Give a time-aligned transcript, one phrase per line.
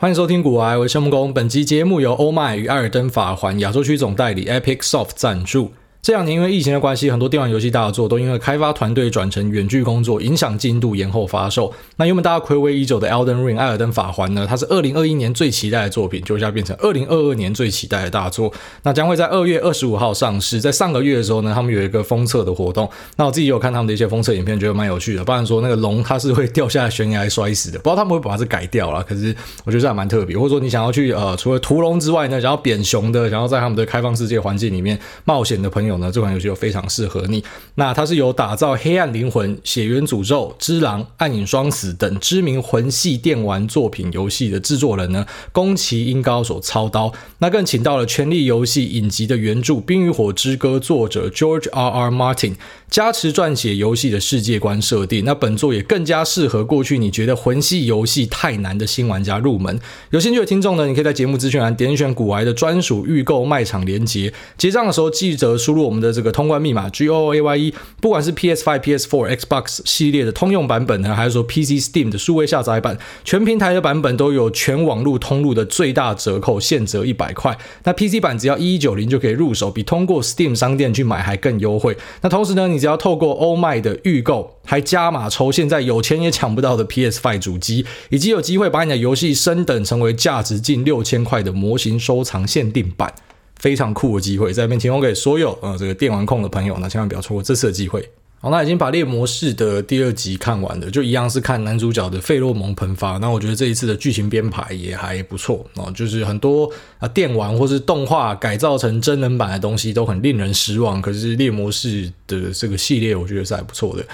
[0.00, 1.34] 欢迎收听古癌，我是木工。
[1.34, 5.72] 本期节目由欧麦与艾尔登法环亚洲区总代理 Epic Soft 赞助。
[6.00, 11.70] 这两年因为疫情的关系，很多电玩游戏大作都因为开发团队转成远距工作，影响进度，延后发售。
[11.96, 18.50] 那原本大家暌违已久的 Elden Ring 艾尔登法环呢，它是二零二一年最期待的作品，就一下变成二零二二年最期待的大作。
[18.84, 20.60] 那将会在二月二十五号上市。
[20.60, 22.88] 在上个月的时候呢，他们有一个封测的活动。
[23.16, 25.22] 那我自己有看他们的一些封测影片，觉得蛮有趣的。
[25.22, 29.02] 不然说那个龙它是会掉下来悬崖摔死的，不知道他们会把它改掉了。
[29.02, 29.34] 可是
[29.64, 30.38] 我觉得这还蛮特别。
[30.38, 36.68] 或者说你想要去呃，除了屠龙之外呢，想要扁熊的，想要在他们的开放世界环境里面冒险的朋友呢，这款游戏就非。
[36.70, 37.42] 常适合你。
[37.76, 47.10] 那它是由打造《黑暗灵魂》《血缘诅咒》《只狼》《暗影双死》等知名魂系电玩作品游戏的制作人呢，宫崎英高所操刀。
[47.38, 52.56] 那更请到了《权力游戏》影集的原著《冰与火之歌》作者 George R R Martin
[52.90, 55.24] 加持撰写游戏的世界观设定。
[55.24, 59.80] 那本作也更加适合过去你觉得魂系游戏太难的新玩家入门。
[60.10, 66.58] 有兴趣的听众呢，你可以在节目资讯栏点选古癌的专属预购卖场连接，结账的时候记得输入我们的这个通关。
[66.58, 77.56] 密码 G O A Y E，不管是 PS Five、PS Four、Xbox 系列的通用版本呢，还是说 PC Steam 的数位下载版，全平台的版本都有全网络通路的最大折扣，现折一百块。
[77.84, 81.96] 那 PC 版只要一一九零就可以入手，比通过 Steam 商店去买还更优惠。
[82.22, 93.14] 那同时呢，你只要透过欧麦的预购，还加码抽现在有钱也抢不到的 PS Five 主机，以及有机会把你的游戏升等成为价值近六千块的模型收藏限定版。
[93.58, 98.08] 非常酷的机会，在这边提供给所有呃这个电玩控的朋友，那千万不要错过这次的机会。
[98.40, 103.18] 好，那已经把猎魔士的第二集看完了，就一样是看男主角的费洛蒙喷发。
[103.18, 114.06] 那我觉得这一次的剧情编排也还不错哦，就是很多啊电玩或是动画改造成真人版的东西都很令人失望，可是猎魔士的这个系列我觉得是还不错的。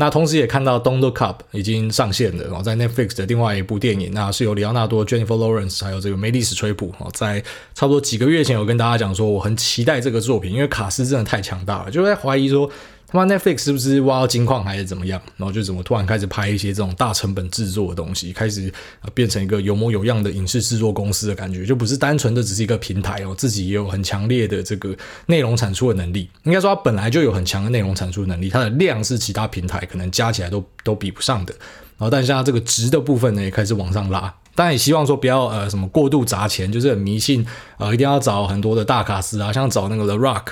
[0.00, 7.42] 那同时也看到《Don't Look Up》已经上线了，然后在 Netflix 的另外一部电影，那是由里奥纳多、Jennifer Lawrence 还有这个梅丽史崔普哦，在
[7.74, 12.70] 差不多几个月前有跟大家讲说，我很期待这个作品，因为卡斯真的太强大了，就在怀疑说。
[13.10, 15.18] 他妈 Netflix 是不是挖到金矿还是怎么样？
[15.38, 18.70] 然后就怎么突然开始拍一些这种大成本制作的东西，开始
[19.14, 26.28] 变成一个有模有样的影视制作公司的感觉，就不是单纯的只是一个平台哦，自己也有很强烈的这个内容产出的能力。
[26.42, 31.54] 应该说它本来就有很强的内容产出能力，它的量是其他平台可能加起来都都比不上的。
[31.96, 34.32] 然后但是像这个值的部分呢，也开始往上拉。
[34.54, 37.46] 当然也希望说不要呃什么过度砸钱，就是很迷信
[37.78, 40.44] 呃一定要找很多的大卡司啊，像找那个 The Rock。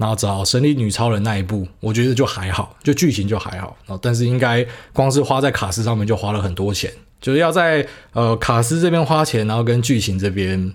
[0.00, 3.76] 然后找神力女超人那一部，我觉得就还好，就剧情就还好。
[4.00, 10.72] 但是应该光是花在卡司上面就花了很多钱，就是要在呃卡司这边花钱，然后跟剧情这边，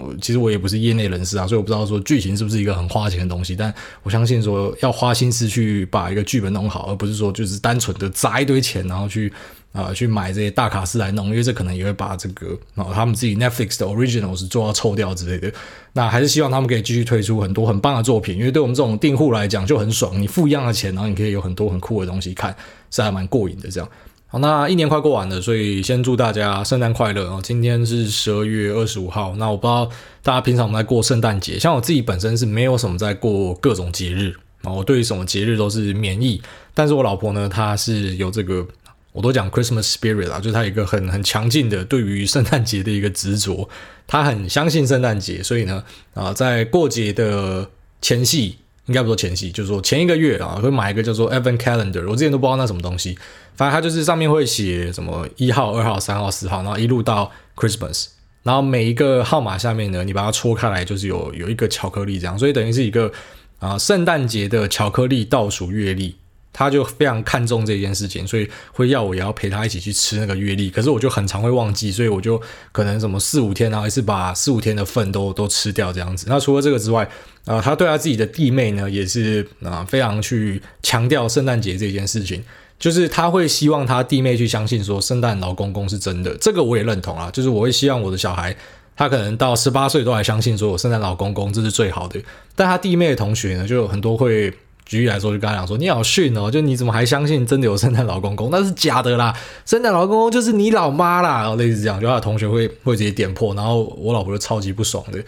[0.00, 3.54] 我其实我也不是业内人士啊，所以我不知道说剧情是不是一个很花钱的东西。
[3.54, 3.72] 但
[4.02, 9.32] 我相信说要花心思去把一个剧本弄好，而不是说就是单纯的砸一堆钱，然后去。
[9.74, 15.52] 啊、去买这些大卡司来弄，因为这可能也会把这个啊、哦，他们自己 Netflix 的 Originals 做到臭掉之类的。
[15.94, 22.54] 那还是希望他们可以继续推出很多很棒的作品，因为对我们这种订户来讲就很爽，你付一样的钱，然后你可以有很多很酷的东西看，
[22.92, 23.68] 是还蛮过瘾的。
[23.68, 23.90] 这样，
[24.34, 27.40] 好，那一年快过完了，所以先祝大家圣诞快乐哦！
[27.40, 29.88] 今天是十二月二十五号，那我不知道
[30.24, 36.42] 大家平常有没有在过圣诞节，像我自己本身是没有什么在过各种节日啊，我对于什么节日都是免疫，
[36.74, 38.66] 但是我老婆呢，她是有这个。
[39.12, 43.68] 我都讲 Christmas spirit 啊，就是他一个很很强劲的对于圣诞节的一个执着，
[44.08, 45.84] 他很相信圣诞节，所以呢，
[46.14, 47.70] 啊，在过节的
[48.02, 48.56] 前夕，
[48.86, 53.16] 应该不说前夕，就是说前一个月啊，会买一个叫做 Evan Calendar，我之前都不知道那什么东西，
[53.56, 58.06] 反正它就是上面会写什么一号、二号、三号、四号，然后一路到 Christmas，
[58.42, 63.10] 然后每一个号码下面呢，你把它戳开来，就是有有一个巧克力这样，所以等于是一个
[63.58, 66.16] 啊圣诞节的巧克力倒数月历。
[66.54, 70.70] 他就非常看重这件事情，所以会要我也要陪他一起去吃那个月历。
[70.70, 76.26] 可是我就很常会忘记，所以我就可能什么四五天，然后一次把四五天的份都都吃掉这样子。
[76.28, 77.02] 那除了这个之外，
[77.46, 82.40] 啊、呃，他对他自己的弟妹呢，也是啊、非常去强调圣诞节这件事情，
[82.78, 86.36] 就是他会希望他弟妹去相信说圣诞老公公是真的。
[86.36, 88.56] 这个我也认同啊，就是我会希望我的小孩，
[88.96, 92.22] 他可能到十八岁都还相信说我圣诞老公公这是最好的。
[92.54, 94.54] 但他弟妹的同学呢，就有很多会。
[94.86, 98.50] 举例来说，就跟他讲说：“你好逊哦，就你怎么还相信真的有圣诞老公公？
[98.50, 99.34] 那是假的啦，
[99.64, 105.18] 圣诞老公公就是你老妈啦。”然后类似这样，就他的同学会会直接点破，然后我老婆就超级不爽的。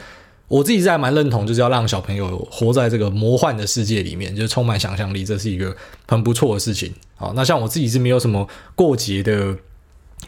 [0.48, 5.74] 我自己是还蛮认同，就是要让小朋友活在这个魔幻的世界里面，就是充满想象力，这是一个
[6.06, 6.92] 很不错的事情。
[7.16, 9.56] 好，那像我自己是没有什么过节的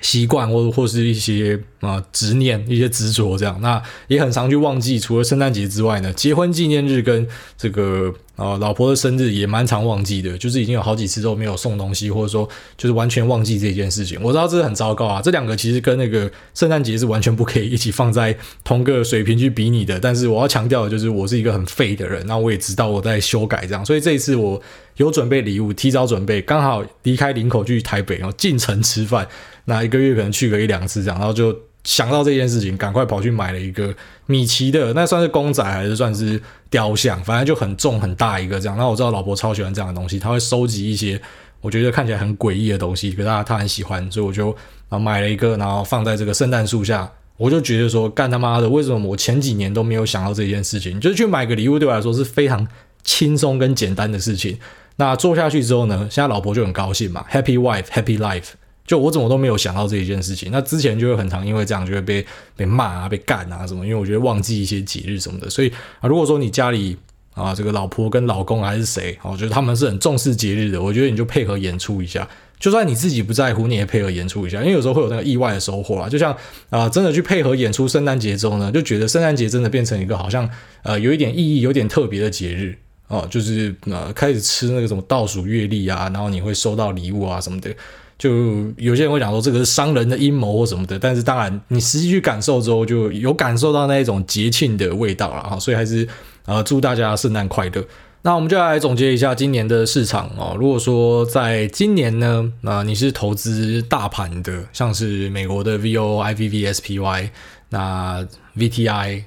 [0.00, 4.98] 习惯，或或是一些啊执念、一些执着这样，那也很常去忘记。
[4.98, 8.14] 除了圣诞节之外呢，结婚纪念日跟这个。
[8.38, 14.16] 啊，老婆的生日也蛮常忘记的，就是已经有好几次都没有送东西，或者说就是完全忘记这件事情。
[14.22, 19.98] 我知道这是很糟糕啊，这两个其实跟那个圣诞节是完全不可以一起放在同个水平去比拟的。
[19.98, 24.62] 但是我要强调的就是，我是一个很废的人，那我也知道我在修改这样，所以这一次我
[24.98, 29.26] 有准备礼物，提早准备，刚好离开林口去台北，然后进城吃饭，
[29.64, 31.58] 那一个月可能去个一两次这样，然后就。
[31.84, 33.94] 想到这件事情，赶快跑去买了一个
[34.26, 37.18] 米奇的，那算是公仔还是算是雕像？
[37.22, 38.76] 反正就很重很大一个这样。
[38.76, 41.18] 那我知道老婆超喜欢这样的东西，她会收集一些
[41.62, 44.54] 我觉得看起来很诡异的东西，可是她她很喜欢，所以我就
[44.90, 47.10] 啊买了一个，然后放在这个圣诞树下。
[47.38, 51.00] 我就觉得说，干他妈的，为什么我前几年都没有想到这件事情？
[51.00, 52.66] 就是去买个礼物对我来说是非常
[53.02, 54.58] 轻松跟简单的事情。
[54.98, 58.50] 那做下去之后呢，现在老婆就很高兴嘛，Happy wife, happy life。
[58.84, 62.24] 就我怎么都没有想到这一件事情，那之前就会很常因为这样就会被
[62.56, 65.50] 被骂啊、被干啊什么，因为我觉得忘记一些节日什么的。
[65.50, 66.96] 所以啊，如果说你家里
[67.34, 72.26] 啊这个老婆跟老公还是谁，我觉得他们是很重视节日的，我觉得你就配合演出一下，
[72.58, 76.08] 就算你自己不在乎，你也配合演出一下，因为有时候会有那个意外的收获啊。
[76.08, 76.34] 就像
[76.70, 80.48] 啊，真的去配合演出圣诞节之后呢，就觉得圣诞节真的变成一个好像
[80.82, 87.74] 呃有一点意义、有点特别的节日哦，就是呃开始吃那个什么倒数月历啊，然后你会收到礼物啊什么的。
[88.18, 95.58] 就有些人会讲说这个是商人的阴谋或什么的，但是当然你实际去感受之后，就有感受到那一种节庆的味道了哈。
[95.58, 96.06] 所以还是
[96.44, 97.84] 呃祝大家圣诞快乐。
[98.22, 100.56] 那我们就来总结一下今年的市场哦。
[100.58, 107.30] 如果说在今年呢，那你是投资大盘的，像是美国的 VO、IVV、SPY，
[107.70, 108.26] 那
[108.56, 109.22] VTI。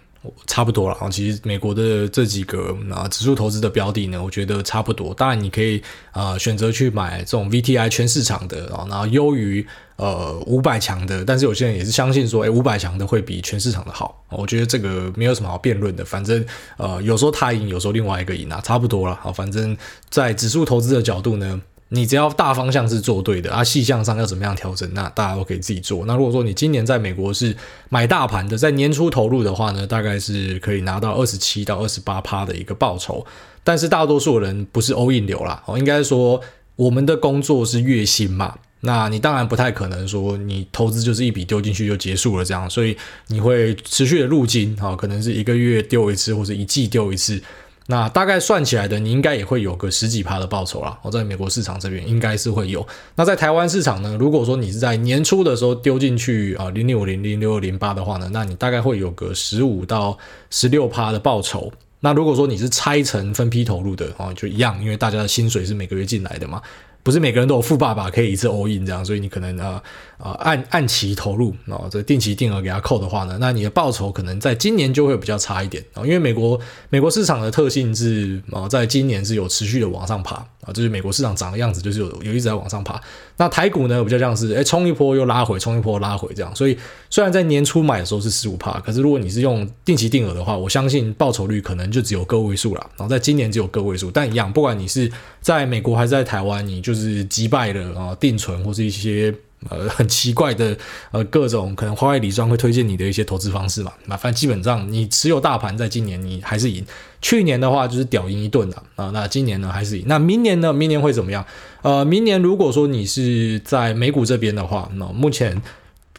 [0.45, 5.13] 差不多了啊，其实美国的这几个啊指数投资的标的呢，我觉得差不多。
[5.15, 5.81] 当然，你可以
[6.11, 9.65] 啊选择去买这种 VTI 全市场的啊，然后优于
[9.95, 11.25] 呃五百强的。
[11.25, 14.23] 但是有些人也是相信说，哎，五百强的会比全市场的好。
[14.29, 16.45] 我觉得这个没有什么好辩论的，反正
[16.77, 19.17] 呃有时候他赢，有时候另外一个赢啊，差不多了。
[19.21, 19.75] 好，反正
[20.09, 21.59] 在指数投资的角度呢。
[21.93, 26.05] 你只要大方向是做对的啊，细项上要怎么样调整，那大家都可以自己做。
[26.05, 27.53] 那如果说你今年在美国是
[27.89, 33.25] 买大盘的，在年初投入的话呢，大概是可以拿到二十七到二十八趴的一个报酬。
[33.65, 36.39] 但是大多数人不是 all in 流啦，哦，应该说
[36.77, 42.95] 我们的工作是月薪嘛，那你当然不太可能说你投资就是一笔丢进去就结束了这样，所以
[43.27, 47.41] 你会持续的入金，哈，可能是一个月丢一次或者一季丢一次。
[47.87, 50.97] 那大概算起来的，你应该也会有个十几趴的报酬啦。
[51.01, 52.85] 我在美国市场这边应该是会有。
[53.15, 54.15] 那在台湾市场呢？
[54.19, 60.17] 如果说你是在年初的时候丢进去啊，零六零零六零八的话呢，那你大概会有个十五到
[60.49, 61.71] 十六趴的报酬。
[61.99, 66.61] 那如果说你是拆成分批投入的啊，就一样，因为大家的薪水是每个月进来的嘛。
[67.03, 69.81] 不是每个人都有富爸爸可以一次 all in 这样，所以你可能呃
[70.23, 76.59] 呃按按期投入哦，这定期定额给他扣的话呢，那你的报酬可能在今年就会比较差一点啊，因为美国
[76.89, 83.01] 美国市场的特性是啊，在今年是有持续的往上爬啊，就是美国市场涨的样子，就是有有一直在往上爬。
[83.37, 86.77] 那台股呢，比较像是哎冲一波又拉回，冲一波拉回这样，所以
[87.09, 92.89] 虽然在年初买的时候是十五趴，可是如果你是用定期定额的话，我相信报酬率可能就只有个位数了。
[92.97, 99.33] 然后在今年只有个位数，但一样，不管你是在美国还是在台湾，你就是击败了啊定存或是一些
[99.69, 100.75] 呃很奇怪的
[101.11, 106.83] 呃各种可能花外理专会推荐你的一些投资方式嘛，那反正基本上你持有大盘在今年你还是赢，
[107.21, 110.73] 去年的话就是屌赢一顿了啊，那今年呢还是赢，那明年呢？
[110.73, 111.45] 明年会怎么样？
[111.83, 115.61] 呃，明年如果说你是在美股这边的话，那目前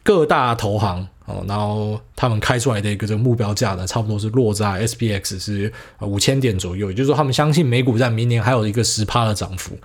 [0.02, 9.76] 各大投行哦，然后他们开出来的一个这个目标价呢，差不多是落在 SPX 是五千点左右，也就是说他们相信美股在明年还有一个十趴的涨幅。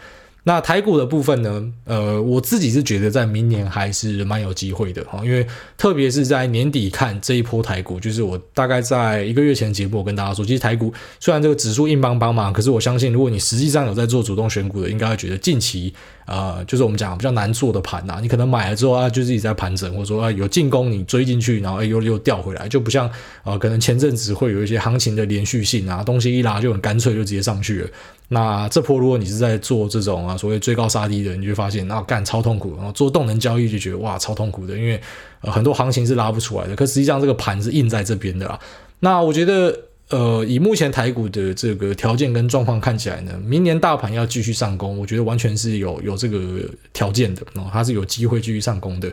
[0.47, 1.61] 那台股的部分呢？
[1.83, 5.45] 呃，我自己是觉得在明年还是蛮有机会的哈，因为
[5.77, 15.93] 特别是在年底看这一波台股，就是我大概在一个月前节目我跟大家说，其实台股虽然这个指数硬邦邦嘛，可是我相信如果你实际上有在做主动选股的，应该会觉得近期
[16.25, 23.11] 呃，就是我们讲比较难做的盘呐，你可能买了之后啊，就自己在盘整，或者说啊有进攻你追进去，然后又又掉回来，就不像
[23.43, 27.89] 呃可能前阵子会有一些行情的连续性啊，东西一拉就很干脆就直接上去了。
[28.29, 34.99] 那这波如果你是在做这种啊所谓追高杀低的，你就发现那干超痛苦，然后做动能交易就觉得哇超痛苦的，因为
[35.41, 36.75] 呃很多行情是拉不出来的。
[36.75, 38.59] 可实际上这个盘是硬在这边的啦。
[38.99, 39.73] 那我觉得
[40.09, 49.09] 呃以目前台股的这个条件跟状况看起来呢，明年大盘要继续上攻，我觉得完全是有有这个条件的哦，它是有机会继续上攻的。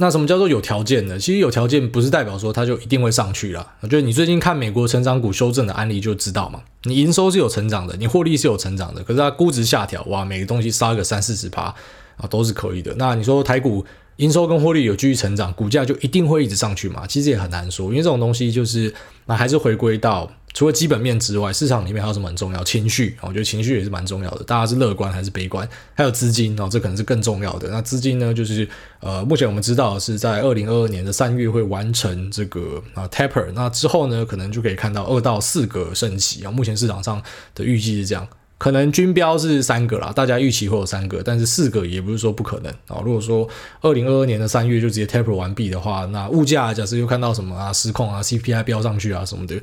[0.00, 1.18] 那什么叫做有条件呢？
[1.18, 3.66] 其实有条件不是代表说它就一定会上去了。
[3.80, 11.74] 我觉得你最近看美国成长股修正的案例就知道嘛，你营收是有成长的，你获利是有成长的，可是它估值下调，哇，每个东西杀个三四十趴，
[12.18, 12.94] 啊，都是可以的。
[12.98, 13.84] 那你说台股
[14.16, 17.06] 营收跟获利有继续成长，股价就一定会一直上去吗？
[17.06, 18.92] 其实也很难说，因为这种东西就是
[19.26, 20.30] 那还是回归到。
[20.54, 22.64] 除了基本面之外，市场里面还有什么很重要？
[22.64, 24.42] 情绪，我觉得情绪也是蛮重要的。
[24.42, 25.68] 大家是乐观还是悲观？
[25.94, 27.68] 还有资金哦，这可能是更重要的。
[27.68, 28.66] 那资金呢，就是
[29.00, 36.50] 呃，目前我们知道是在二零二二年的三月会完成这个啊 taper，那之后呢，可能就可以看到二到四个升息啊。
[36.50, 37.22] 目前市场上
[37.54, 38.26] 的预计是这样，
[38.58, 43.00] 可能均标是三个啦，大家预期会有三个，但是四个也不是说不可能啊。
[43.04, 43.48] 如果说
[43.80, 49.54] 二零二二年的三月就直接 taper 完毕的话，那物价假设又看到什么啊失控啊，CPI 飙上去啊什么的。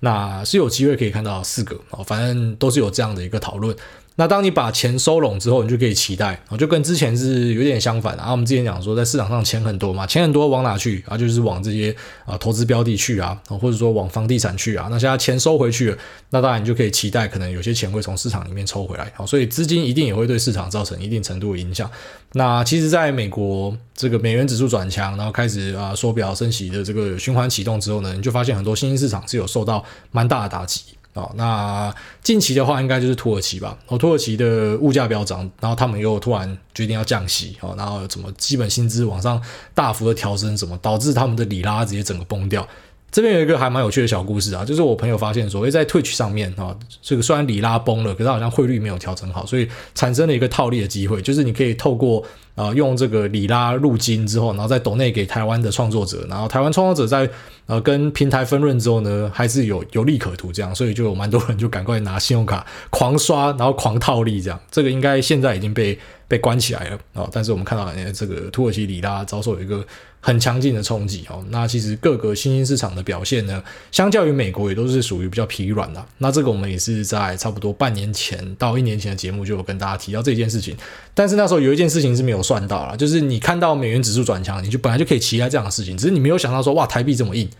[0.00, 3.74] 那是有机会可以看到四个哦，反正都是有这样的一个讨论。
[4.16, 8.30] 那当你把钱收拢之后，你就可以期待，就跟之前是有点相反的啊。
[8.30, 11.16] 我们之前讲说，在市场上钱很多嘛，钱很多往哪去啊？
[11.16, 11.94] 就是往这些
[12.26, 14.88] 啊投资标的去啊，或者说往房地产去啊。
[14.90, 19.10] 那现在钱收回去了，那当然你就可以期待，可能有些钱会从市场里面抽回来。
[19.16, 21.90] 好，所以资金一定也会对市场造成一定程度的影响。
[22.34, 30.82] 那其实，在美国这个美元指数转强，然后开始啊缩表升息的这个循环启动之后呢，你就发现很多新兴市场是有受到蛮大的打击。
[31.14, 33.76] 哦，那近期的话，应该就是土耳其吧。
[33.86, 39.40] 哦，土耳其的物价飙涨，然后他们又突然决定要降息，哦，然后怎么基本薪资往上
[39.74, 42.66] 大幅的调升，什么导致他们的里拉直接整个崩掉。
[43.12, 52.22] 这边有一个还蛮有趣的小故事啊，就是我朋友发现说，诶，在 Twitch 上面啊，这个虽然里拉崩了，可是好像汇率没有调整好，所以产生了一个套利的机会，就是你可以透过
[52.54, 57.30] 啊、呃、用这个里拉入金之后，然后再抖内给台湾的创作者，然后台湾创作者在
[57.66, 69.84] 呃跟平台分润之后呢，还是有有利可图这样，所以就有蛮多人就赶快拿信用卡狂刷，然后狂套利这样，这个应该现在已经被被关起来了啊，但是我们看到诶这个土耳其里拉遭受一个。
[70.24, 73.60] 很强劲的冲击哦，那其实各个新兴市场的表现呢，
[73.90, 76.02] 相较于美国也都是属于比较疲软的。
[76.18, 80.76] 那这个我们也是在差不多半年前到一年前的节目就有跟大家提到这件事情，
[81.12, 87.50] 但是那时候有一件事情是没有算到啦，就是你看到美元指数转强，你就本来就可以期待这样的事情，只是你没有想到说哇，台币这么硬。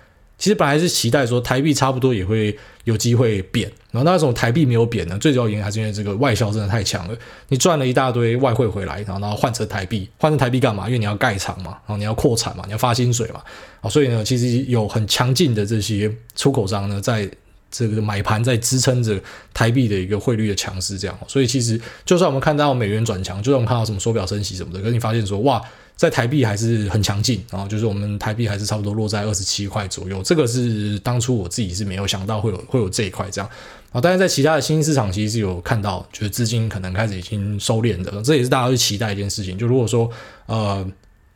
[0.42, 10.86] 其实本来是期待说台币差不多也会有机会贬，然后那种台币没有贬呢，最主要原因还是因为这个外销真的太强了，你赚了一大堆外汇回来，然后然后换成台币， 换成台币干嘛？
[10.88, 13.40] 因为你要盖厂嘛，然后你要扩产嘛，你要发薪水嘛，
[13.82, 17.30] 啊，所以呢，其实有很强劲的这些出口商呢，在
[17.70, 19.16] 这个买盘在支撑着
[19.54, 25.62] 台币的一个汇率的强势，这样，所以其实就算我们看到美元转强，就算我们看到什么手表升息什么的，可是你发现说哇。
[25.96, 33.48] 在台币还是很强劲啊，就是我们台币还是差不多落在二十七块左右，这个是当初我自己是没有想到会有会有这一块这样
[33.92, 34.00] 啊。
[34.00, 39.56] 但是在其他的新兴市场其实是有看到，就是资金可能开始已经收敛的，这也是大家去期待一件事情。
[39.56, 40.10] 就如果说
[40.46, 40.84] 呃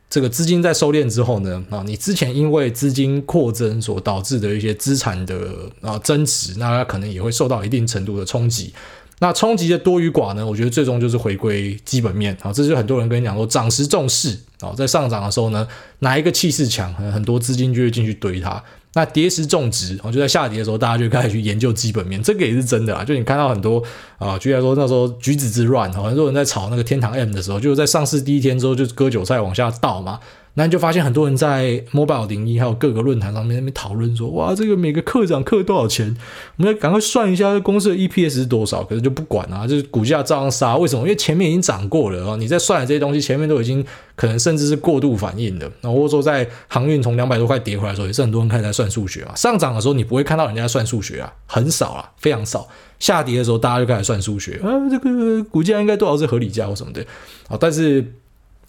[0.09, 5.37] 这个资金在收敛之后呢，啊，你之前因为资金扩增所导致的一些资产的
[5.81, 8.73] 啊增值，那它可能也会受到一定程度的冲击。
[9.19, 10.45] 那冲击的多与寡呢？
[10.45, 15.67] 我觉得最终就是回归基本面啊，这就很多人跟你讲说涨时重视啊，在上涨的时候呢，
[15.99, 18.63] 哪一个气势强，很多资金就会进去堆它。
[18.93, 23.03] 那跌时重质，就在下跌的时候，大家就开始去研究基本面，这个也是真的啊。
[23.03, 23.83] 就你看到很多
[24.17, 30.19] 啊，举例来说那时候橘子之乱，很多人在炒那个天堂 M 的时候，就是在上市第一天之后就割韭菜往下倒嘛。
[30.57, 36.17] 那你就发现很多人在 Mobile 零一还有各个论坛上面那边讨论说，哇，这个每个课长课多少钱？
[36.55, 38.83] 我们要赶快算一下公司的 EPS 是多少。
[38.83, 40.75] 可是就不管啊，就是股价照样杀。
[40.75, 41.03] 为什么？
[41.03, 43.85] 因为前面已经涨过了啊，你在算这些东西，前面都已经
[44.15, 45.71] 可能甚至是过度反应的。
[45.81, 49.35] 那或者说在航运从两百多块跌回来的时候，也是很多人开始在算数学嘛。
[49.35, 52.67] 上涨的时候你不会看到人家算数学啊，很少啊，非常少。
[52.97, 57.05] 下跌的时候大家就开始算数学啊，这个股价应该多少是合理价或什么的
[57.47, 58.03] 啊，但是。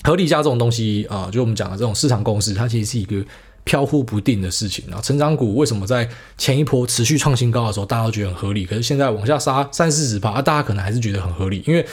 [0.05, 3.23] 合理价这种东西啊、就我们讲的这种市场共识，它其实是一个
[3.65, 4.85] 飘忽不定的事情。
[4.87, 11.85] 然后成长股为什么在前一波持续创新高的时候，大家都觉得很合理，可是现在往下杀三四十趴，大家可能还是觉得很合理，因为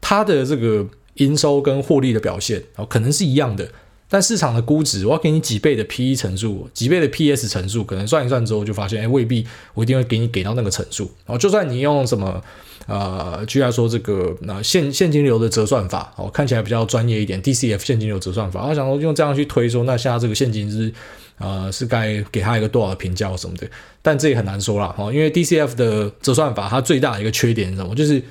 [0.00, 3.70] 它的这个营收跟获利的表现啊，可能是一样的，
[4.08, 11.04] 但市场的估值，我要给你几倍的 PE 乘数，几倍的 PS 乘数，可能算一算之后就发现，哎，未必我一定会给你给到那个乘数。
[11.24, 12.42] 然后就算你用什么。
[12.86, 18.66] 呃，居然说这个那现现金流的折算法哦，看起来比较专业一点，DCF 现金流折算法。
[18.66, 20.92] 我想说用这样去推说，那现在这个现金是
[21.38, 23.68] 呃是该给他一个多少的评价或什么的？
[24.02, 27.94] 但这也很难说啦哦，因为 DCF 的折算法它最大的一个缺点是什么？
[27.94, 28.22] 就是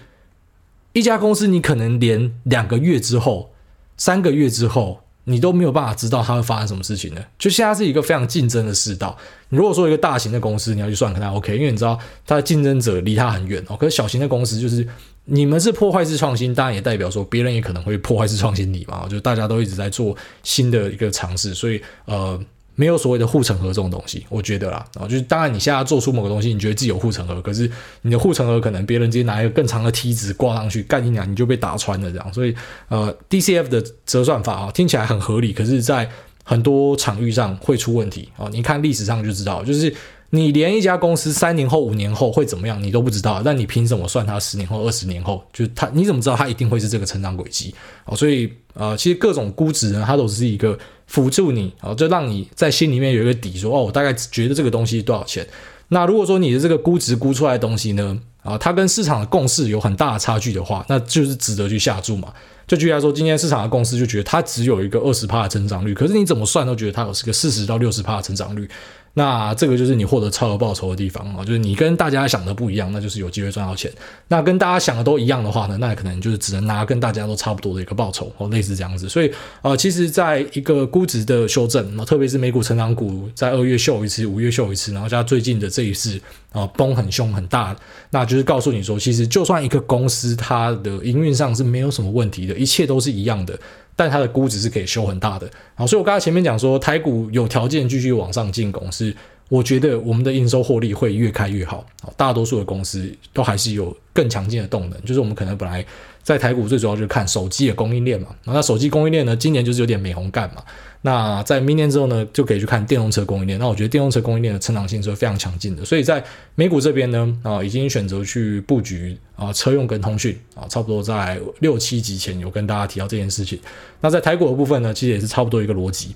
[0.94, 3.52] 一家公司你可能连两个月之后、
[3.98, 5.02] 三个月之后。
[5.26, 7.22] 你都没有办法知道它会发生什么事情呢？
[7.38, 9.16] 就现在是一个非常竞争的世道。
[9.50, 13.76] 你如果说一个大型的公司，你要去算可能 OK，因为你知道它的竞争者离它很远哦。
[13.76, 14.88] 可是小型的公司就是
[15.26, 19.08] 你们是破坏式创新，当然也代表说别人也可能会破坏式创新你嘛。
[19.08, 22.40] 就大家都一直在做新的一个尝试，所以呃，
[22.76, 27.70] 没有所谓的护城河这种东西，我觉得啦，然后，就是当然你现在做出某个东西，你觉得自己有护城河，可是
[28.04, 32.34] 你的护城河可能别人直接拿一个更长的梯子挂上去，干你娘，你就被打穿了这样。
[32.34, 32.56] 所以，
[32.88, 36.10] 呃，DCF 的折算法啊，听起来很合理，可是，在
[36.44, 38.50] 很多场域上会出问题啊。
[38.52, 39.94] 你看历史上就知道，就是
[40.32, 45.42] 你连一家公司三年后、五年后会怎么样，你都不知道，但你凭什么算它十年后、二十年后？
[45.54, 47.74] 就是它，你怎么知道它一定会是这个成长轨迹？
[48.06, 50.78] 哦，所以，呃，其实各种估值呢，它都是一个。
[51.08, 55.46] 辅助你啊，就让你在心里面有一个底说，说哦，我大概觉得这个东西多少钱。
[55.90, 62.32] 那如果说你的这个估值估出来的东西呢，啊，它跟市场的共识有很大的差距的话，那就是值得去下注嘛。
[62.66, 68.66] 就举例来说，今天市场的共识就觉得它只有一个二十趴的增长率，可是你怎么算都觉得它有是个四十到六十趴的增长率。
[69.14, 73.92] 那这个就是你获得超额报酬的地方啊，就是你跟大家想的不一样，那就是有机会赚到钱。
[74.30, 79.10] 那跟大家想的都一样的话呢，那可能就是只能拿跟大家都差不多的一个报酬哦，类似这样子。
[79.10, 86.18] 所以呃，其实在一个估值的修正，特别是美股成长股在二月秀一次，五月秀一次，然后加最近的这一次
[86.54, 87.76] 啊，崩很凶很大，
[88.12, 93.60] 那就是告诉你说，其实就算一个公司它的营运上是没有什么问题的，一切都是一样的。
[94.02, 99.16] 但它的估值是可以修很大的，好，所以我刚才前面讲说台股有条件继续往上进攻，是
[99.48, 101.86] 我觉得我们的应收获利会越开越好，
[102.18, 105.86] 大多数的公司都还是有更强劲的动能，就是我们可能本来
[106.24, 110.64] 在台股最主要就是看手机的供应链嘛，那手机供应链呢，今年就是有点美红干嘛。
[111.04, 113.58] 那在明年之后呢，就可以去看电动车供应链。
[113.58, 115.84] 那我觉得电动车供应链的成长性是非常强劲的。
[115.84, 116.24] 所以在
[116.54, 123.60] 美股这边呢，啊，已经选择去布局啊，车用跟通讯啊，差不多在六七集前有跟大家提到这件事情。
[124.02, 126.16] 那在台股的部分呢，其实也是差不多一个逻辑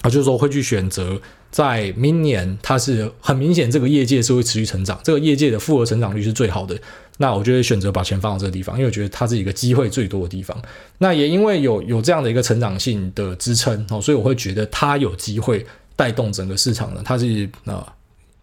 [0.00, 1.20] 啊，就是说会去选择
[1.50, 6.74] 在明年，它是很明显这个业界是会持续成长，这个业界的复合成长率是最好的。
[7.18, 10.60] 那我就会选择把钱放到这个地方，因为我觉得它是一个机会最多的地方。
[10.98, 17.00] 那也因为有有这样的一个成长性的支撑哦，所以我会觉得它有机会带动整个市场呢。
[17.04, 17.86] 它是呃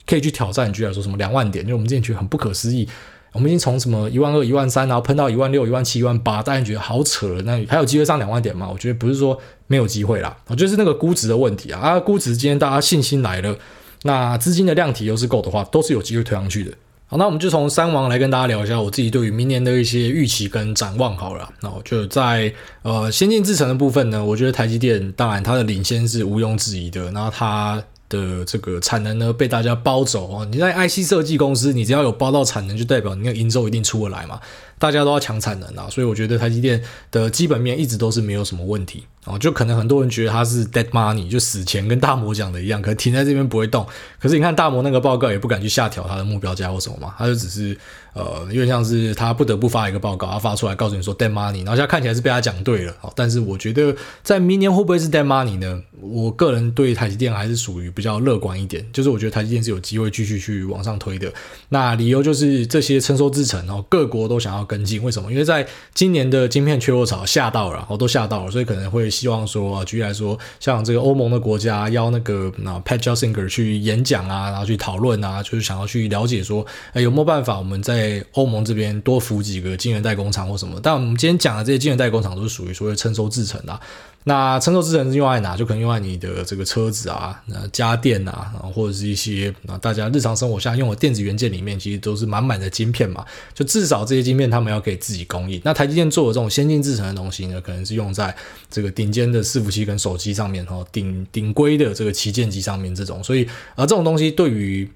[0.05, 2.87] 可以去挑战，举来说什么两万点，因为我们之前觉得很不可思议，
[3.33, 7.41] 我们已经从什么一万二、一万三，然后喷到一万六、一万七、一万八，大家觉得好扯了。
[7.41, 8.69] 那还有机会上两万点吗？
[8.71, 9.37] 我觉得不是说
[9.67, 11.79] 没有机会啦，我觉得是那个估值的问题啊。
[11.81, 13.57] 啊，估值今天大家信心来了，
[14.03, 16.71] 那资金的量体又是够的话，都是有机会推上去的。
[17.11, 21.51] 好，那我们就从三王来跟大家聊一下我自己对于明年的一些预期跟展望好了。
[21.59, 22.53] 那我就在
[22.83, 30.47] 呃先进制程的部分呢，我觉得台积电当然它的领先是毋庸置疑的，那它的这个产能呢被大家包走啊。
[30.51, 34.39] 你在 IC 设计公司，你只要有包到产能，就代表你那营收一定出得来嘛。
[34.77, 39.03] 大家都要抢产能啊，所以我觉得台积电的基本面一直都是没有什么问题。
[39.25, 43.85] 哦，就可能很多人觉得它是 dead money，就死钱，跟大摩讲的一样，可停在这边不会动。
[44.19, 47.77] 可是你看大摩那个报告也不敢去下调它的目标价或什么嘛，它就只是
[48.13, 52.93] 呃，因为像是他不得不发一个报告，他发出来告诉你说 dead money，然后现在看起来是被他讲对了。
[53.01, 55.81] 哦，但是我觉得在明年会不会是 dead money 呢？
[56.01, 61.31] 我个人对台积电还是属于比较乐观一点，就是我觉得台积电是有机会继续去往上推的。
[61.69, 65.31] 那理由就是这些成熟制程哦，各国都想要跟进，为什么？
[65.31, 69.11] 因为在今年的晶片缺货潮吓到了，哦，都吓到了，所以可能会。
[69.11, 80.79] 希望说啊，举例来说，像这个欧盟的国家邀那个那 Pat j e l s i n g e r 去演讲啊，然后去讨论啊，就是想要去了解说，哎，有没有办法我们在在欧盟这边多扶几个晶圆代工厂或什么？
[80.81, 83.79] 但我们今天讲的这些晶圆代工厂都是属于所谓成熟制程的。
[84.23, 85.57] 那成熟制程是用在哪？
[85.57, 93.25] 就可能用在你的这个车子啊、那家电啊，然后或者是一些啊大家日常生活下用的电子元件里面，其实都是满满的晶片嘛。
[93.51, 95.59] 就至少这些晶片他们要给自己供应。
[95.65, 98.35] 那台积电做的这种先进制程的东西呢，可能是用在
[98.69, 103.23] 这个顶尖的伺服器跟手机上面，哈，顶顶规的这个旗舰机上面这种。
[103.23, 104.87] 所以啊，这种东西对于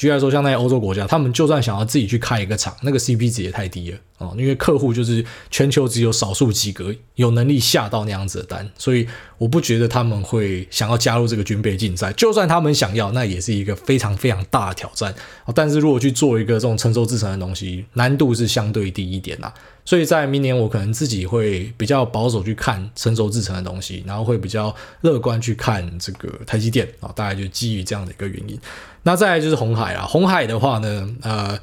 [0.00, 12.10] 举例来说，像那些欧洲国家，他们就算想要自己去开一个厂，那个 CP 值也太低了哦，因为客户就是全球只有少数几个有能力下到那样子的单，所以我不觉得他们会想要加入这个军备竞赛。
[12.14, 15.14] 就算他们想要，那也是一个非常非常大的挑战。
[15.54, 19.52] 但是如果去做一个这种成熟制成的东西，难度是相对低一点啦。
[19.84, 28.58] 所以在明年，我可能自己会比较保守去看成熟制成的东西，然后会比较乐观去看这个台积电啊，大概就基于这样的一个原因。
[29.02, 31.58] 那再来就是红海啦，红海的话呢，呃，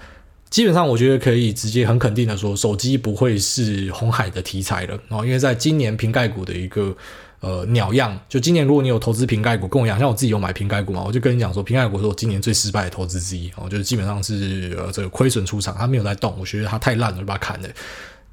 [0.49, 6.95] 基本上我觉得可以直接很肯定的说，手机不会是红海的题材了然哦，因为在今年瓶盖股的一个
[7.39, 17.69] 呃鸟样，就今年如果你有投资瓶盖股，跟我一样，像我自己有买瓶盖股嘛，我就跟你讲说，瓶盖股是我今年最失败的投资之一哦，就是基本上是呃这个亏损出场，它没有在动，我觉得它太烂了，就把它砍了。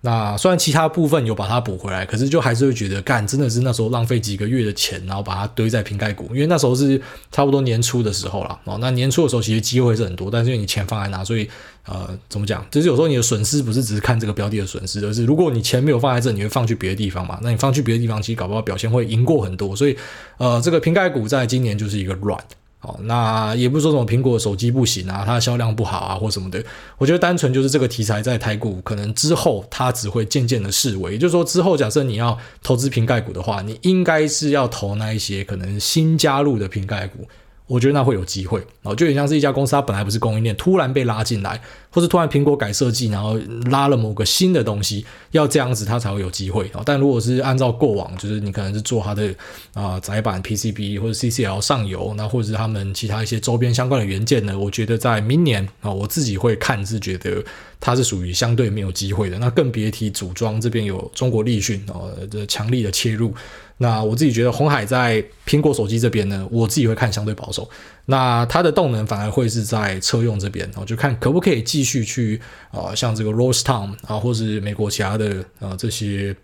[0.05, 7.01] 那虽然其他部分有把它补回来，可是就还是会觉得，干真的是那时候浪费几个月的钱，然后把它堆在瓶盖股，因为那时候是
[7.33, 8.77] 差不多年初的时候了哦。
[8.83, 11.49] 那年初的时候其实机会是很多，但是因为你钱放在那，所以
[11.87, 12.63] 呃，怎么讲？
[12.71, 17.39] 就是有时候你的损失不是只是看这个标的的损失，而是如果你钱没有放在这，你会放去别的地方嘛？
[17.41, 19.75] 那你放去别的地方，其实搞不好表现会赢过很多。
[19.75, 19.97] 所以
[20.37, 22.39] 呃，这个瓶盖股在今年就是一个软。
[22.85, 26.63] 哦，那也不是说什么苹果手机不行啊，它的销量不好啊，或什么的。
[26.99, 37.27] 我觉得单纯就是这个题材在台股可能之后它只会渐渐的式微，也就是说之后假设你要投资瓶盖股的话，你应该是要投那一些可能新加入的瓶盖股。
[37.67, 41.59] 我觉得那会有机会哦，就很像是一家公司，它本来不是供应链，突然被拉进来，
[41.91, 43.39] 或是突然苹果改设计，然后
[43.71, 46.83] 拉了某个新的东西，要这样子它才会有机会哦。
[46.85, 49.35] 但如果是按照过往，就是你可能是做它的
[49.73, 57.43] 啊窄板 PCB 或者 CCL 上游，那或者是他们其他一些周边相关的元件呢，我觉得在明年啊，我自己会看是觉得
[57.81, 59.39] 它是属于相对没有机会的。
[59.39, 63.35] 那更别提组装这边有中国立讯哦的强力的切入。
[63.79, 67.69] 那我自己觉得红海在苹果手机这边呢，我自己会看相对保守。
[68.07, 76.35] 那它的动能反而会是在车用这边，我，就看可不可以继续去啊、呃，像这个 r o s e t o w n 啊，或是美国其他的啊、呃、这些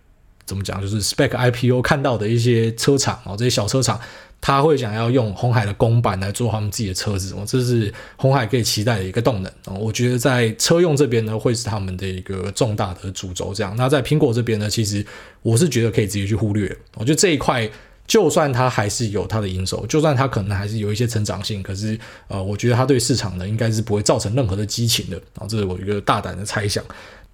[0.50, 4.00] 怎么讲，就是 Spec IPO 看到的一些车厂啊、哦，这些小车厂。
[4.42, 9.52] 他会想要用红海的公版来做他们自己的车子，这是红海可以期待的一个动能。
[9.78, 13.52] 我觉得在车用这边呢，会是他们的一个重大的主轴。
[13.52, 15.04] 这样，那在苹果这边呢，其实
[15.42, 16.74] 我是觉得可以直接去忽略。
[16.94, 17.68] 我觉得这一块，
[18.06, 25.18] 就算它还是有它的营收，就算它可能还是有一些成长性，可是呃，我觉得它对市场呢，应该是不会造成任何的激情的。
[25.34, 26.82] 啊，这是我一个大胆的猜想。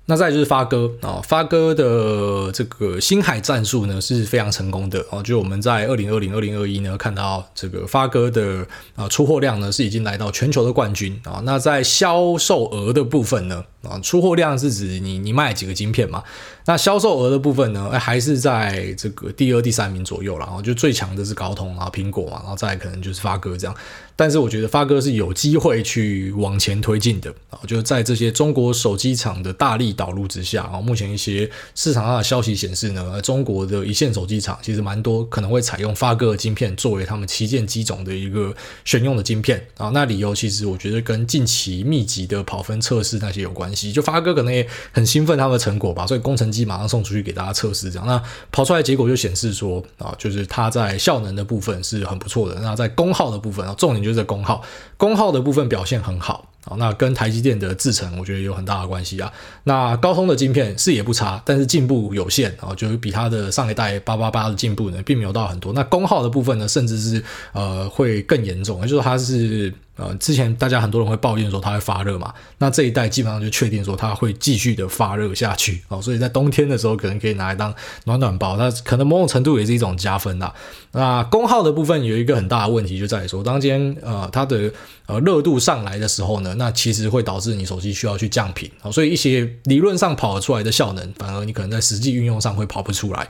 [0.08, 8.64] 那再就是发哥啊，发哥的这个星海战术呢是非常成功的哦，就我们在二零二零、二零二一呢看到这个发哥的
[8.94, 11.42] 啊出货量呢是已经来到全球的冠军啊。
[11.44, 16.22] 那在销售额的部分呢啊，出货量是指你你卖几个晶片嘛？
[16.64, 20.46] 那销售额的部分呢，哎还是在这个第二、第三名左右啦。
[20.46, 23.76] 然后就最强的是高通啊、苹果嘛，然后再可能就是发哥这样。
[24.18, 38.54] 但是我觉得发哥是有机会去往前推进的啊，就在这些中国手机厂的大力导入之下啊，目前一些市场上的消息显示呢，中国的一线手机厂其实蛮多可能会采用发哥的晶片作为他们旗舰机种的一个
[38.86, 39.90] 选用的晶片啊。
[39.92, 46.46] 那理由其实我觉得跟近期密集的跑分测试那些有关系，就发哥可能也很兴奋他们的成果吧，所以工程。
[46.46, 54.62] 机马上送出去给大家测试，这样那跑出来结果就显示说啊，就是它在效能的部分是很不错的，那在功耗的部分啊，重点就是功耗，
[54.96, 59.30] 功耗的部分表现很好啊，那跟台积电的制程我觉得有很大的关系啊。
[59.64, 65.72] 那高通的晶片是也不差，但是进步有限啊，就是比它的上一代八八八的进步呢，并没有到很多。
[65.72, 69.74] 那功耗的部分呢，甚至是呃会更严重，也就是说它是。
[69.96, 80.54] 呃，之前大家很多人会抱怨说它会发热嘛，那这一代基本上就确定说它会继续的发热下去哦，所以在冬天的时候可能可以拿来当暖暖包，那可能某种程度也是一种加分啦。
[80.92, 84.70] 那功耗的部分有一个很大的问题就在于说，当今天呃它的
[85.06, 93.26] 呃热度上来的时候呢，那其实会导致你手机需要去降频哦，所以一些理论上跑出来的效能，反而你可能在实际运用上会跑不出来。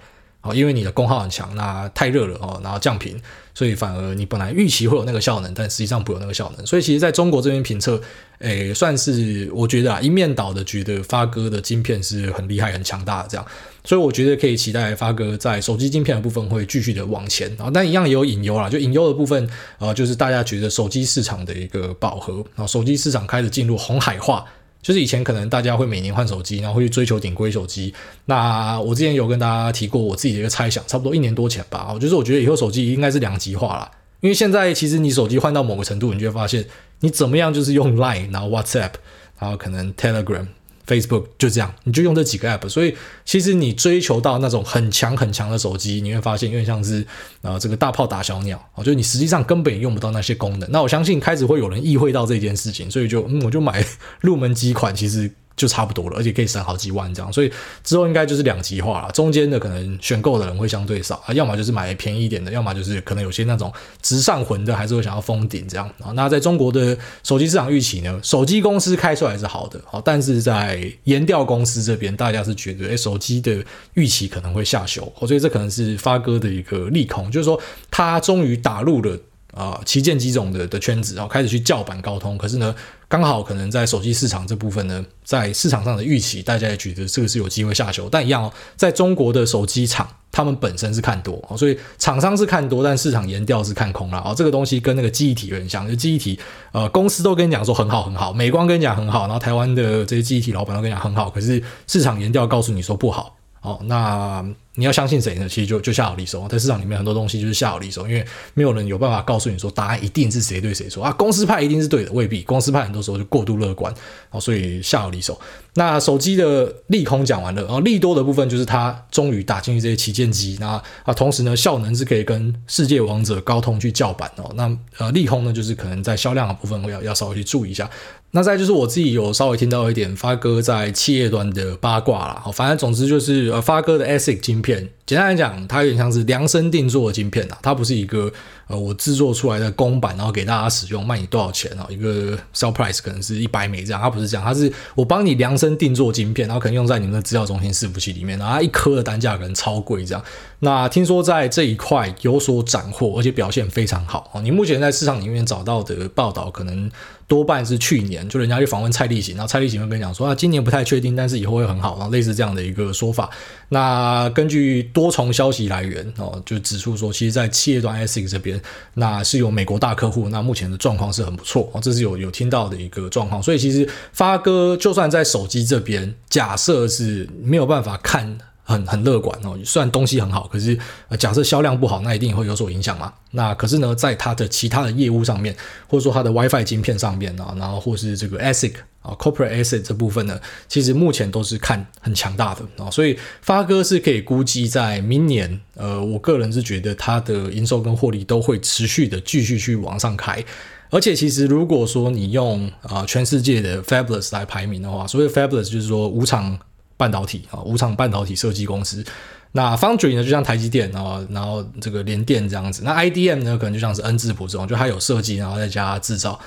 [0.47, 3.21] 哦因为你的功耗很强，那太热了哦，然后降频，
[3.55, 6.67] 所以反而你本来预期会有那个效能，但实际上不有那个效能。
[6.67, 8.01] 所以其实在中国这边评测，
[8.39, 13.47] 诶，算是我觉得啊，一面倒的觉得发哥的晶片是很厉害、很强大的这样。
[13.85, 24.45] 所以我觉得可以期待发哥在手机晶片的部分会继续的往前啊，但一样也有隐忧啦，就隐忧的部分啊，就是大家觉得手机市场的一个饱和啊，手机市场开始进入红海化。
[24.87, 27.93] 就是以前可能大家会每年换手机，然后会去追求顶规手机。
[28.27, 31.91] 那我之前有跟大家提过我自己的一个猜想，差不多一年多前吧。
[31.93, 36.65] 我就是我觉得以后手机应该是两极化了，因为现在其实你手机换到某个程度，你就会发现
[37.01, 38.93] 你怎么样就是用 Line，然后 WhatsApp，
[39.41, 40.47] 然后可能 Telegram。
[40.87, 47.05] Facebook 就这样，你就用这几个 App，所以其实你追求到那种很强很强的手机，你会发现有点像是
[47.43, 50.71] 啊、这个大炮打小鸟啊，就你实际上根本用不到那些功能。
[50.71, 53.85] 那我相信开始会有人意会到这件事情，所以就嗯我就买
[54.21, 55.31] 入门机款，其实。
[55.57, 57.51] 就差不多了，而且可以省好几万这样，所以
[57.83, 59.11] 之后应该就是两极化了。
[59.13, 66.13] 中间的可能选购的人会相对少啊，要么就是买便宜一点的，要么就是可能有些那种直上魂的，还是会想要封顶这样啊。
[66.13, 73.65] 那在中国的手机市场预期呢，手机公司开出来是好的，好，但是在研调公司这边，大家是觉得，诶，手机的
[73.95, 77.59] 预期可能会下修，所以这可能是发哥的一个利空，就是说
[77.91, 79.19] 他终于打入了。
[79.57, 82.37] 啊旗舰机种的的圈子，然后开始去叫板高通。
[82.37, 82.75] 可是呢，
[83.09, 88.09] 刚好可能在手机市场这部分呢，在市场上的预期，大家也觉得这个是有机会下修。
[88.11, 94.23] 但一样哦，在中国的手机厂，他们本身是看多，所以厂商是看多，但市场研调是看空了。
[94.25, 96.39] 哦，这个东西跟那个记忆体有点像，就记忆体，
[96.73, 103.37] 呃，公司都跟你讲说很好很好，美光跟你讲很好，然后台湾的这些记忆体老板都跟你讲很好，可是市场研调告诉你说不好。
[103.67, 104.47] 哦，那。
[104.79, 105.49] 你要相信谁呢？
[105.49, 111.11] 其实就就夏好利手，在市场里面很多东西就是夏好利手，因为没有人有办法告诉你说答案一定是谁对谁错啊。
[111.13, 112.43] 公司派一定是对的，未必。
[112.43, 113.91] 公司派很多时候就过度乐观，
[114.31, 115.41] 哦，所以夏好利手。
[115.77, 124.53] 那手机的利空讲完了，然后利多的部分就是它终于打进去这些旗舰机，那啊，同时呢，效能是可以跟世界王者高通去叫板哦。
[124.57, 127.89] 那呃，利空呢，就是可能在销量的部分会要要稍微去注意一下。
[128.33, 134.91] 那再就是我自己有稍微听到一点发哥在企业端的八卦啦，好反正总之就是呃，发哥的 ASIC 晶片。
[135.07, 138.31] 简单来讲，它有点像是量身定做的晶片啊，它不是一个
[138.67, 141.87] 呃我制作出来的公版，然后给大家使用，卖你多少钱啊？
[141.89, 150.23] 一个 sell price 可能是一百美这样，它不是这样，它是我帮你量身定做晶片，然后可能用在你们的资料中心伺服器里面，然后它一颗的单价可能超贵这样。
[150.59, 154.43] 那听说在这一块有所斩获，而且表现非常好哦。
[154.43, 156.91] 你目前在市场里面找到的报道，可能
[157.29, 163.29] 多半是去年，就人家去访问蔡立行，然后蔡立行会跟你讲说啊，今年不太确定，但是以后会很好，然后类似这样的一个说法。
[163.71, 168.61] 那根据多重消息来源哦，就指出说，其实，在企业端 s i c 这边，
[168.95, 173.43] 那是有美国大客户，那目前的状况是很不错哦，这是有有听到的一个状况。
[173.43, 178.39] 所以，其实发哥就算在手机这边，假设是没有办法看。
[178.69, 180.77] 很很乐观哦，虽然东西很好，可是
[181.21, 183.13] 假设销量不好，那一定也会有所影响嘛。
[183.31, 185.55] 那可是呢，在它的其他的业务上面，
[185.87, 192.91] 或者说它的 WiFi 晶片上面啊，然后或是这个 ASIC 啊，Corporate ASIC 这部分呢，其实目前都是看很强大的啊。
[192.91, 200.45] 所以发哥是可以估计在明年，呃，我个人是觉得它的营收跟获利都会持续的继续去往上开。
[200.91, 206.59] 而且其实如果说你用啊全世界的 Fabulous 来排名的话，所谓 Fabulous 就是说无厂。
[206.97, 209.05] 半导体啊，无厂半导体设计公司。
[209.53, 212.83] 那 Foundry 呢，就像台积电啊，然后这个联电这样子。
[212.85, 216.39] 那 IDM 呢，可能就像是恩智浦这种，就它有设计，然后再加制造。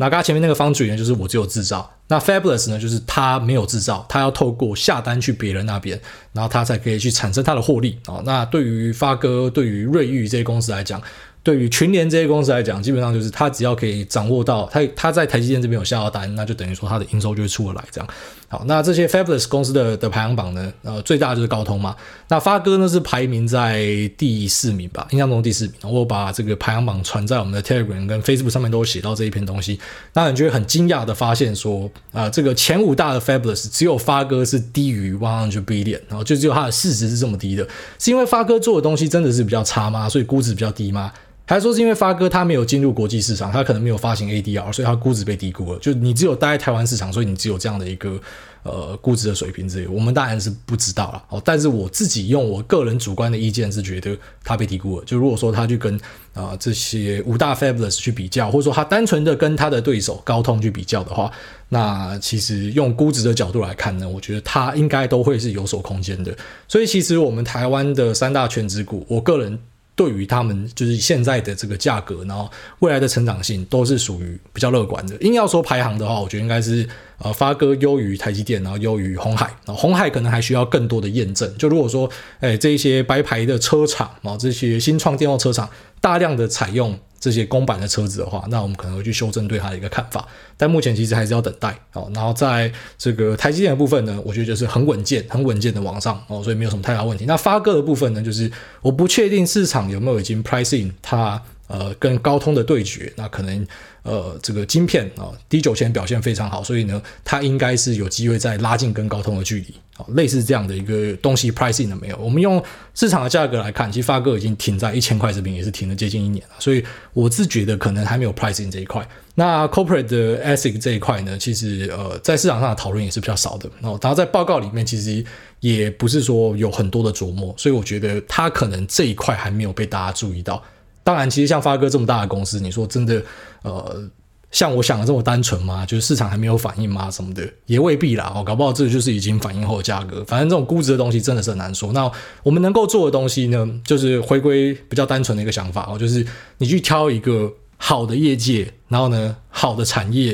[0.00, 1.90] 那刚刚前面那个 Foundry 呢，就是我只有制造。
[2.06, 6.00] 那 Fabulous 呢，就是它没有制造，它要透过下单去别人那边，
[6.32, 8.22] 然后它才可以去产生它的获利啊。
[8.24, 11.02] 那对于发哥、对于瑞昱这些公司来讲，
[11.48, 17.82] 对于群联这些公司来讲，基本上就是他只要可以掌握到他他在台积电这边有下到单，那就等于说他的营收就会出得来。
[17.90, 18.06] 这样
[18.48, 21.96] 好，那这些 Fabulous 公司的的排行榜呢，呃，最大就是高通嘛。
[22.28, 23.80] 那发哥呢是排名在
[24.18, 25.74] 第四名吧，印象中第四名。
[25.90, 29.80] 我把这个排行榜传在我们的 Telegram 跟 Facebook 上面都写到这一篇东西，
[30.12, 37.66] 那你就会很惊讶的发现说，啊、呃，这个前五大的 Fabulous 只有发哥是低于100 billion，然后就只有它的市值是这么低的，
[37.98, 40.06] 是因为发哥做的东西真的是比较差吗？
[40.10, 41.10] 所以估值比较低吗？
[41.48, 45.78] 还说是因为发哥他没有进入国际市场，他可能没有发行 ADR，所以他估值被低估了。
[45.78, 48.20] 就你只有待在台湾市场，所以你只有这样的一个
[48.64, 49.86] 呃估值的水平之类。
[49.86, 51.42] 我们当然是不知道了哦。
[51.42, 55.04] 但是我自己用我个人主观的意见是觉得他被低估了。
[55.06, 55.96] 就如果说他去跟
[56.34, 61.32] 啊、呃、这些五大 Fabulous 去比较，或者说他单纯的跟他的对手高通去比较的话，
[61.70, 66.36] 那其实用估值的角度来看呢，我觉得他应该都会是有所空间的。
[66.68, 69.58] 所以其实我们台湾的三大权值股，我个人。
[69.98, 75.16] 对于他们就是现在的这个价格，然后未来的成长性都是属于比较乐观的。
[75.16, 79.46] 硬要说排行的话，我觉得应该是呃发哥优于台积电，然后优于红海。
[79.66, 81.52] 然后鸿海可能还需要更多的验证。
[81.58, 82.08] 就如果说，
[82.38, 85.68] 哎，这一些白牌的车厂啊，这些新创电动车厂
[86.00, 86.98] 大量的采用。
[87.20, 90.24] 这些公版的车子的话，那我们可能会去修正对它的一个看法，
[90.56, 92.08] 但目前其实还是要等待哦。
[92.14, 97.24] 然后在这个台积电的部分呢，我觉得就是很稳健、很稳健的往上哦，所以没有什么太大问题。
[97.24, 98.48] 那发哥的部分呢，就是
[98.82, 103.66] 我不确定市场有没有已经 pricing 它呃跟高通的对决，那可能。
[104.04, 112.16] 呃，这个晶片啊，D 九千表现非常好，所以呢，它应该是有机会再拉近跟高通的距离，啊，类似这样的一个东西，pricing 了没有？
[112.16, 112.62] 我们用
[112.94, 119.06] 市场的价格来看，其实发哥已经停在一千块这边，也是停了接近一年了，所以我自觉得可能还没有 pricing 这一块。
[119.34, 125.22] 那 corporate 的 ASIC 这一块呢，其实呃，在市场上的讨论也是比较少的，然后然后在报告里面其实
[125.60, 130.62] 也不是说有很多的琢磨，所以我觉得它可能这一块还没有被大家注意到。
[131.08, 133.22] 当然，其实像发哥这么大的公司，你说真的，
[133.62, 134.06] 呃，
[134.50, 135.86] 像我想的这么单纯吗？
[135.86, 137.10] 就是市场还没有反应吗？
[137.10, 138.30] 什么的也未必啦。
[138.36, 140.22] 哦，搞不好这就是已经反应后的价格。
[140.26, 141.94] 反正这种估值的东西真的是很难说。
[141.94, 146.26] 那我们能够做的东西呢，就是回归比较单纯的一个想法哦，就是
[146.58, 150.32] 你去挑一个好的业界，然后呢，好的产业，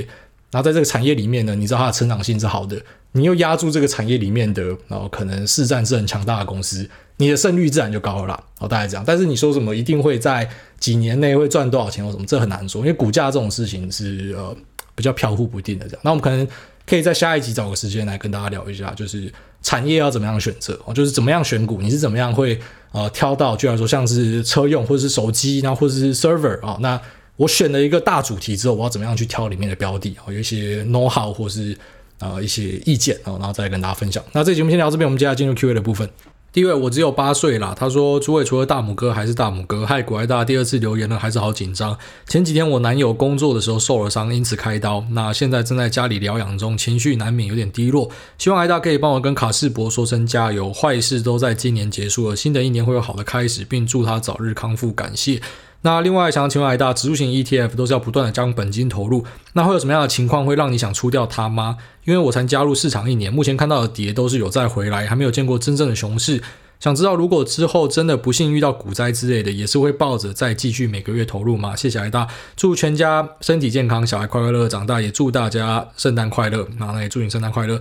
[0.51, 2.83] 然后在这个产业里面呢，你知道它的成长性是好的。
[3.13, 8.45] 你又压住这个产业里面的，然后可能市占是很强大的公司，你的胜率自然就高了啦。
[8.59, 9.05] 哦，大概这样。
[9.07, 10.49] 但是你说什么一定会在
[10.79, 14.57] 几年内会赚多少钱或什么，这很难说，因为股价这种事情是呃
[14.95, 16.01] 比较飘忽不定的这样。
[16.05, 16.47] 那我们可能
[16.87, 22.59] 可以在下一集找个时间来跟大家聊一下，就是产业要怎么样选择哦，就是怎么样选股，你是怎么样会
[22.93, 27.01] 呃挑到，就来说像是车用或者是手机，然后或者是 server 啊，那
[27.37, 30.17] 我选了一个大主题之后，我要怎么样去挑里面的标的？
[30.29, 31.77] 有一些 know how 或是。
[32.21, 34.25] 呃，一些意见啊，然后再跟大家分享。
[34.33, 36.09] 那这节目先聊这边，我们接下来进入 Q&A 的部分。
[36.55, 37.75] 第一位，我只有八岁啦。
[37.77, 41.99] 他说：“诸位除了大拇哥还是大拇哥，嗨，股癌大第二次留言了，还是好紧张。
[42.29, 45.05] 前几天我男友工作的时候受了伤，因此开刀。
[45.11, 48.09] 那现在正在家里疗养中，情绪难免有点低落。
[48.39, 54.93] 希望艾大可以帮我跟卡士博说声加油，坏事都在今年结束了，新的一年会有好的开始，并祝他早日康复。
[54.93, 55.43] 感谢。”
[55.85, 61.77] 那另外想请问癌大，指数型 ETF 都是要不断的将本金投入，那会有什么样的情况会让你想出掉它吗？
[62.05, 66.43] 因为我才加入市场一年，目前看到的跌都是有再回来，还没有见过真正的熊市。
[66.81, 71.77] 想知道如果之后真的不幸遇到股灾之类的，也是会抱着再继续每个月投入吗？
[71.77, 76.67] 谢谢癌大，祝全家身体健康，小孩快快乐乐长大，也祝大家圣诞快乐。
[76.79, 77.79] 那也祝你圣诞快乐。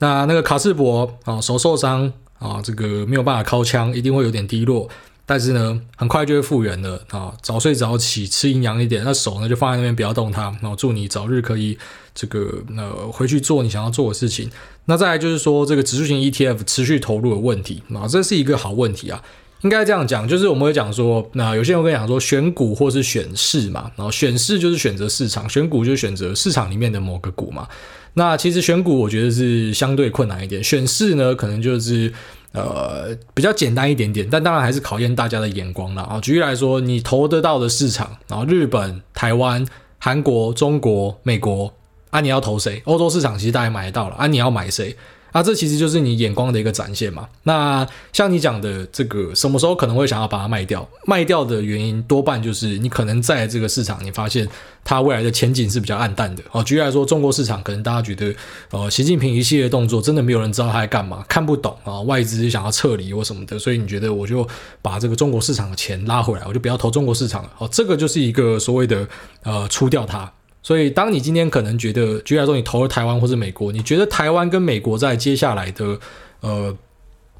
[0.00, 4.86] 那那个卡士博啊，手受伤啊，这个没有办法靠枪，一定会有点低落。
[5.28, 7.34] 但是呢，很快就会复原了啊！
[7.42, 10.44] 早睡早起，吃营养一点，那手呢就放在那边，不要动它。
[10.62, 11.76] 然后祝你早日可以
[12.14, 14.48] 这个呃回去做你想要做的事情。
[14.84, 19.20] 那再来就是说，这个指数型 ETF 持续投入的问题啊，这是一个好问题啊。
[19.62, 27.66] 应该这样讲，就是我们会讲说，那有些人会讲说，选股或是选市嘛，然后选市就是选择市场，选股就是选择市场里面的某个股嘛。
[28.14, 32.12] 那其实选股我觉得是相对困难一点，选市呢可能就是。
[32.56, 36.18] 呃，比较简单一点点，但当然还是考验大家的眼光了啊。
[36.20, 39.64] 举例来说，你投得到的市场，然后日本、台湾、
[39.98, 41.72] 韩国、中国、美国，
[42.10, 42.80] 啊，你要投谁？
[42.86, 44.96] 欧洲市场其实大家买得到了，啊，你要买谁？
[45.36, 47.28] 那、这其实就是你眼光的一个展现嘛。
[47.42, 50.88] 那像你讲的这个，什么时候可能会想要把它卖掉？
[51.04, 54.48] 卖掉的原因多半就是你可能在这个市场，你发现
[54.82, 56.42] 它未来的前景是比较暗淡的。
[56.52, 58.34] 哦，举例来说，中国市场可能大家觉得，
[58.70, 64.48] 呃，习近平一系列动作真的没有人知道他在干嘛，看不懂啊，外资想要撤离或什么的，所以你觉得我就
[64.80, 67.50] 把这个中国市场的钱拉回来，我就不要投中国市场了。
[67.58, 69.06] 哦，这个就是一个所谓的
[69.42, 70.32] 呃出掉它。
[70.66, 75.96] 所以，当你今天可能觉得，举例来说，你投了台湾或是美国，你觉得台湾跟美国在接下来的
[76.40, 76.76] 呃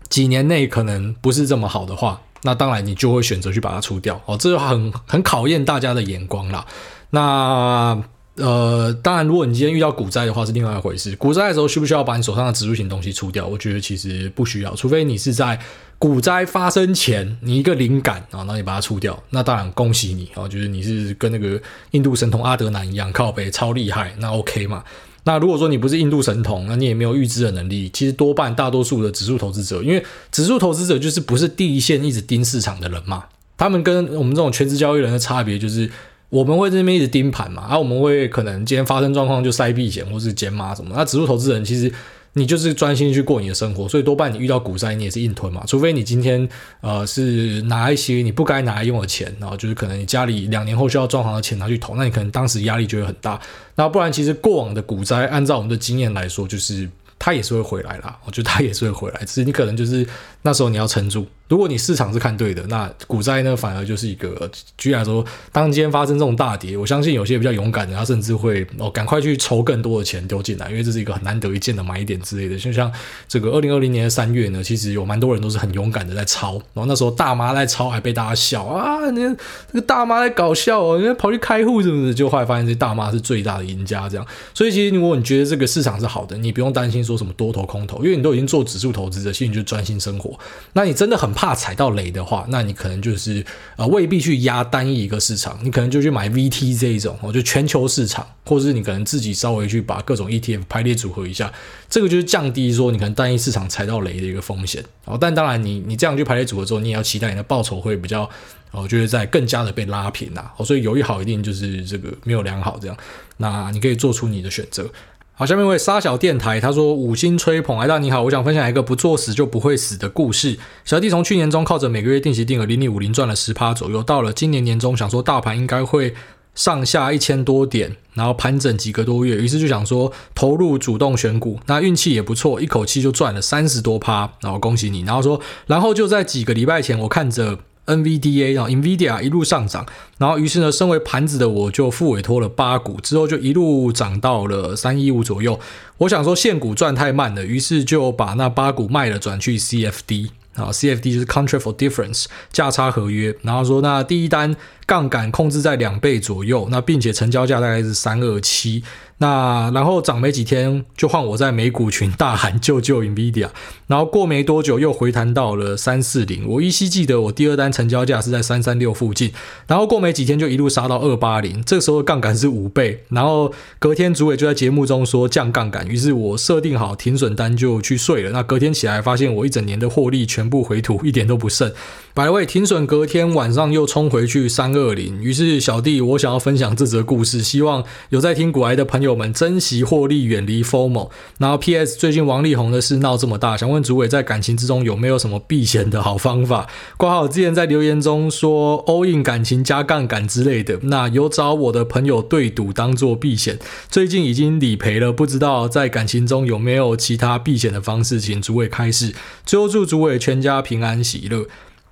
[0.09, 6.65] 几年内可能不是这么好的话，那当然你就会选择去把它出掉哦，这就很很考验大家的眼光啦。
[7.11, 8.01] 那
[8.37, 11.17] 呃，当然，如果你今天遇到股灾的话，是另外一回事。
[11.17, 13.45] 股灾的时候，需不需要把你手上的指数型东西出掉？
[13.45, 15.59] 我觉得其实不需要，除非你是在。
[15.99, 21.61] 股灾发生前，你一个灵感啊，然后你把它出掉，那当然恭喜你啊，就是你是跟那个
[21.93, 24.85] 印度神童阿德南一样靠北超厉害，那 OK 嘛？
[25.25, 33.25] 那如果说你不是印度神童，那你也没有预知的能力，其实多半大多数的指数投资者，因为指数投资者就是不是第一线一直盯市场的人嘛，
[33.57, 35.91] 他们跟我们这种全职交易人的差别就是，
[36.29, 41.91] 我们会在那边一直盯盘嘛，然、啊、我们会可能今天发生状况就塞避险或是减码什么，那指数投资人其实。
[42.37, 45.65] 你就是专心去过你的生活，所以多半你遇到股灾，你也是硬吞嘛。
[45.67, 46.49] 除非你今天
[46.83, 53.41] 呃是拿一些你不该拿来用的钱，然后就是可能你家里两年后需要装潢的钱拿去投，那你可能当时压力就会很大。
[53.75, 56.89] 那不然其实过往的股灾，按照我们的经验来说，就是。
[57.19, 60.07] 它也是会回来啦，我觉得它也是会回来，只是你可能就是
[60.43, 61.27] 那时候你要撑住。
[61.49, 72.57] 如果你市场是看对的，那股灾呢反而就是一个，举例来说，当今天发生这种大跌，我相信有些比较勇敢的，他甚至会哦赶快去筹更多的钱丢进来，因为这是一个很难得一见的买点之类的。
[72.57, 72.91] 就像
[73.27, 82.15] 这个二零二零年的三月呢，其实有蛮多人都是很勇敢的在抄，然后那时候大妈在抄还被大家笑啊，你这个大妈在搞笑哦，你跑去开户是不是？
[82.15, 84.25] 就后来发现这大妈是最大的赢家，这样。
[84.55, 87.17] 所以其实如果你觉得这个市场是好的，你不用担心说。
[87.17, 88.05] 什么多头空头？
[88.05, 90.39] 因为你都已经做指数投资者，其实你就专心生活。
[90.75, 93.45] 那你真的很怕踩到雷的话，那你可能就是
[93.77, 101.53] 呃未必去压单一一个市场，你可能就去买 VT 这一种，哦，就全球市场，或者是你可能自己稍微去把各种 ETF 排列组合一下，
[101.91, 104.83] 这个就是降低说你可能单一市场踩到雷的一个风险。
[105.05, 108.29] 哦，但当然你你这样去排列组合之后，你也要期待你的报酬会比较
[108.71, 110.51] 哦，就是在更加的被拉平呐。
[110.57, 112.97] 哦，所以有一好一定就是这个没有两好这样，
[113.37, 114.91] 那你可以做出你的选择。
[115.39, 120.59] 好，下面一位沙小电台，他说五星吹捧，哎大你好，我想分享一个不作死就不会死的故事。
[120.83, 126.15] 小弟从去年中靠着每个月定期定额零零五零赚了十趴左右，到了今年年中想说大盘应该会
[126.55, 135.03] 上下一千多点，然后盘整几个多月，于是就想说投入主动选股，那运气也不错，一口气就赚了三十多趴，然后恭喜你。
[135.03, 137.59] 然后说，然后就在几个礼拜前，我看着。
[137.87, 139.87] NVDA 然后 NVIDIA 一路上涨，
[140.19, 145.59] 然后于是呢，身为盘子的我就复委托了八股，之后就一路涨到了三一五左右。
[145.99, 158.83] 我想说现股赚太慢了，于是就把那八股卖了，转去 CFD 啊，CFD 就是 Contract for Difference 价差合约，然后说那第一单杠杆控制在两倍左右，那并且成交价大概是三二七。
[159.19, 163.49] 那然后涨没几天，就换我在美股群大喊救救 NVIDIA，
[163.87, 166.47] 然后过没多久又回弹到了三四零。
[166.47, 169.33] 我依稀记得我第二单成交价是在三三六附近，
[169.67, 173.05] 然后过没几天就一路杀到二八零，这个时候杠杆是五倍。
[173.09, 178.33] 然后隔天主委就在节目中说降杠杆，于是我设定好停损单就去睡了。
[178.33, 181.73] 那隔天起来发现我一整年的获利全部回吐，一点都不剩。
[182.13, 185.23] 百位停损，隔天晚上又冲回去三二零。
[185.23, 189.06] 于是小弟我想要分享这则故事，希望有在听股癌的朋友。
[189.09, 191.11] 我们珍惜获利，远离 FOMO。
[191.39, 196.67] 然后 PS 最近王力宏的事闹这么大，想问主委在感情之中有没有什么避险的好方法？
[196.97, 209.15] 括号之前在留言中说 all in 感情加杠杆之类的，那有找我的朋友对赌当做避险，最近已经理赔了，不知道在感情中有没有其他避险的方式，请主委开示。
[209.45, 211.47] 最后祝主委全家平安喜乐。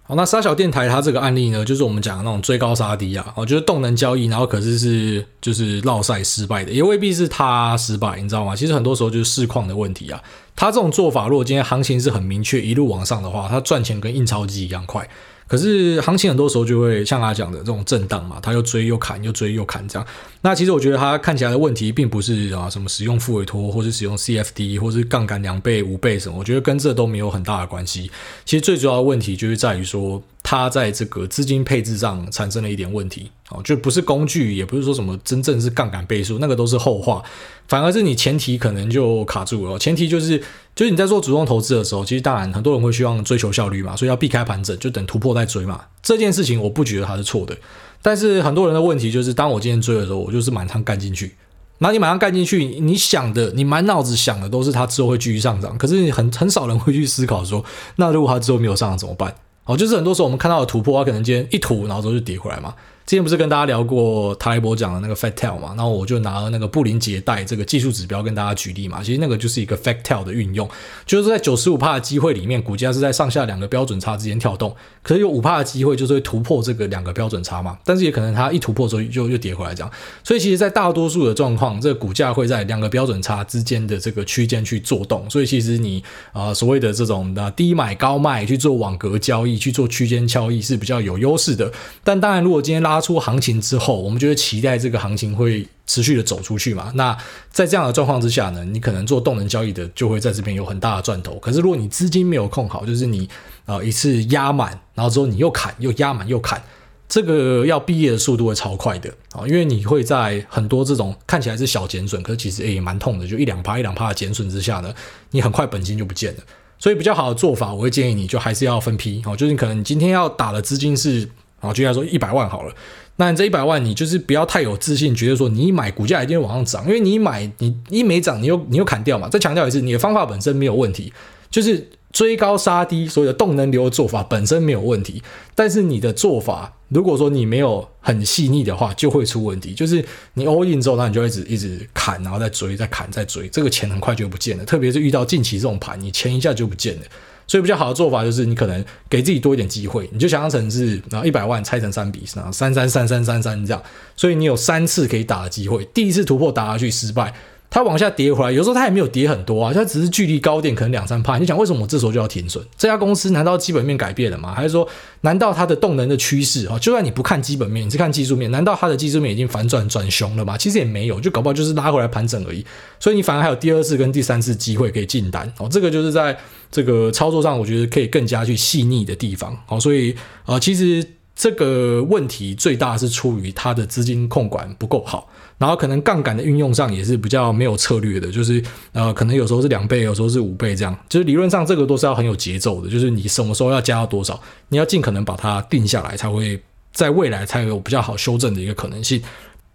[0.07, 8.55] 好，那杀小电台它这个案例呢，就是我们讲的那种追高杀低啊，哦，就是动能交易，然后可是是就是绕赛失败的，也未必是他失败，你知道吗？
[8.55, 10.23] 其实很多时候就是市况的问题啊。
[10.55, 15.09] 他这种做法，如果今天行情是很明确一路往上的话，他赚钱跟印钞机一样快。
[15.47, 20.09] 可是行情很多时候就会像他讲的这种震荡嘛，他又追又砍，又追又砍这样。
[20.41, 28.11] 那其实我觉得他看起来的问题并不是啊什么使用复委托，或是使用 CFD，或是杠杆两倍、五倍什么，我觉得跟这都没有很大的关系。
[28.45, 30.23] 其实最主要的问题就是在于说。
[30.47, 37.23] 它在这个资金配置上产生了一点问题，哦，就不是工具，也不是说什么真正是杠杆倍数，那个都是后话，
[37.67, 39.79] 反而是你前提可能就卡住了。
[39.79, 40.39] 前提就是，
[40.77, 45.81] 就是你在做主动投资的时候，其实当然很多人会希望追求效率嘛，所以要避开盘整，就等突破再追嘛。
[46.03, 47.57] 这件事情我不觉得它是错的，
[48.03, 51.35] 但是很多人的问题就是，当我今天追的时候，我就是满仓干进去，
[51.79, 57.65] 那你马上干进去，你想的，你满脑子想的都是它之后会继续上涨，可是你很很少人会去思考说，
[57.97, 59.35] 那如果它之后没有上涨怎么办？
[59.65, 62.75] 哦，就是很多时候我们看到的突破，它可能今天一突，然后之后就跌回来嘛。
[63.07, 69.03] 之前不是跟大家聊过塔雷伯讲的那个 fat tail 嘛，然后我就拿了那个布林捷带这个技术指标跟大家举例嘛。
[69.03, 70.67] 其实那个就是一个 fat tail 的运用，
[71.05, 77.79] 就是在九十五帕的机会里面，股价是在上下两个标准差之间跳动，可是有五帕的机会就是会突破这个两个标准差嘛。
[77.85, 79.93] 但是也可能它一突破之后就又跌回来这样。
[80.23, 85.29] 所以其实，在大多数的状况，这个股价会在两个标准差之间的这个区间去做动。
[85.29, 86.03] 所以其实你
[86.33, 91.71] 啊、所谓的这种的低买高卖去做网格交易，去做区间交易是比较有优势的。
[92.03, 96.93] 但当然，如果今天拉发出行情之后，我们就会期待这个行情会持续的走出去嘛。
[96.95, 97.17] 那
[97.51, 101.35] 在这样的状况之下呢，你可能做动能交易的就会在这边有很大的赚头。
[101.41, 103.29] 可是如果你资金没有控好，就是你
[103.67, 106.63] 啊、呃、一次压满，然后之后你又砍又压满又砍，
[107.09, 114.95] 这个要毕业的速度会超快的啊，因为你会在很多这种看起来是小减损，可是其实也蛮痛的，就一两趴一两趴的减损之下呢，
[115.33, 116.41] 你很快本金就不见了。
[116.79, 121.29] 所以比较好的做法，我会建议你就还是要分批哦，就是你可能你今天要打的资金是
[121.65, 122.75] 啊，就来说一百万好了。
[123.17, 129.29] 那你这一百万，你就是不要太有自信，觉得说你一买股价一定会往上涨，因为你一买你一没涨，你又你又砍掉嘛。
[129.29, 131.13] 再强调一次，你的方法本身没有问题，
[131.49, 135.23] 就是追高杀低，所有的动能流的做法本身没有问题。
[135.55, 139.73] 但是你的做法，如果说你没有很细腻的话，就会出问题。
[139.73, 140.05] 就是
[140.35, 144.65] 你 all in 之后，那你就一直一直砍，然后再追，再砍，再追，这个钱很快就不见了。
[144.65, 147.03] 特别是遇到近期这种盘，你钱一下就不见了。
[147.47, 153.83] 所以比较好的做法就是，你可能给自己多一点机会，你就想象成是，然后一百万拆成三笔，然后三三三三三三这样，
[154.17, 157.35] 所以你有三次可以打的机会，第一次突破打下去失败。
[157.75, 161.39] 它往下跌回来，有时候它也没有跌很多啊，它只是距离高点可能两三趴。
[161.39, 162.65] 你想为什么我这时候就要停损？
[162.79, 164.55] 这家公司难道基本面改变了吗？
[164.55, 164.89] 还是说，
[165.23, 166.79] 难道它的动能的趋势啊？
[166.79, 170.57] 就算你不看基本面，你是看技术面，难道它的技术面已经反转转凶了吗？
[170.57, 172.65] 其实也没有，就搞不好就是拉回来盘整而已。
[173.01, 175.69] 所以你反而还有第二次跟第三次机会可以进单哦。
[175.69, 176.39] 这个就是在
[176.71, 179.59] 这个操作上，我觉得可以更加去细腻的地方。
[179.67, 180.15] 好，所以
[180.47, 181.05] 呃，其实
[181.35, 185.29] 这个问题最大是出于它的资金控管不够好。
[185.59, 190.97] 然后可能杠杆的运用上也是比较没有策略的，就是呃，可能有时候是两倍，有时候是五倍这样。
[191.09, 196.61] 就是理论上这个都是要很有节奏的，就是你什么时候要加到多少，你要尽可能把它定下来，才会
[196.93, 199.23] 在未来才有比较好修正的一个可能性。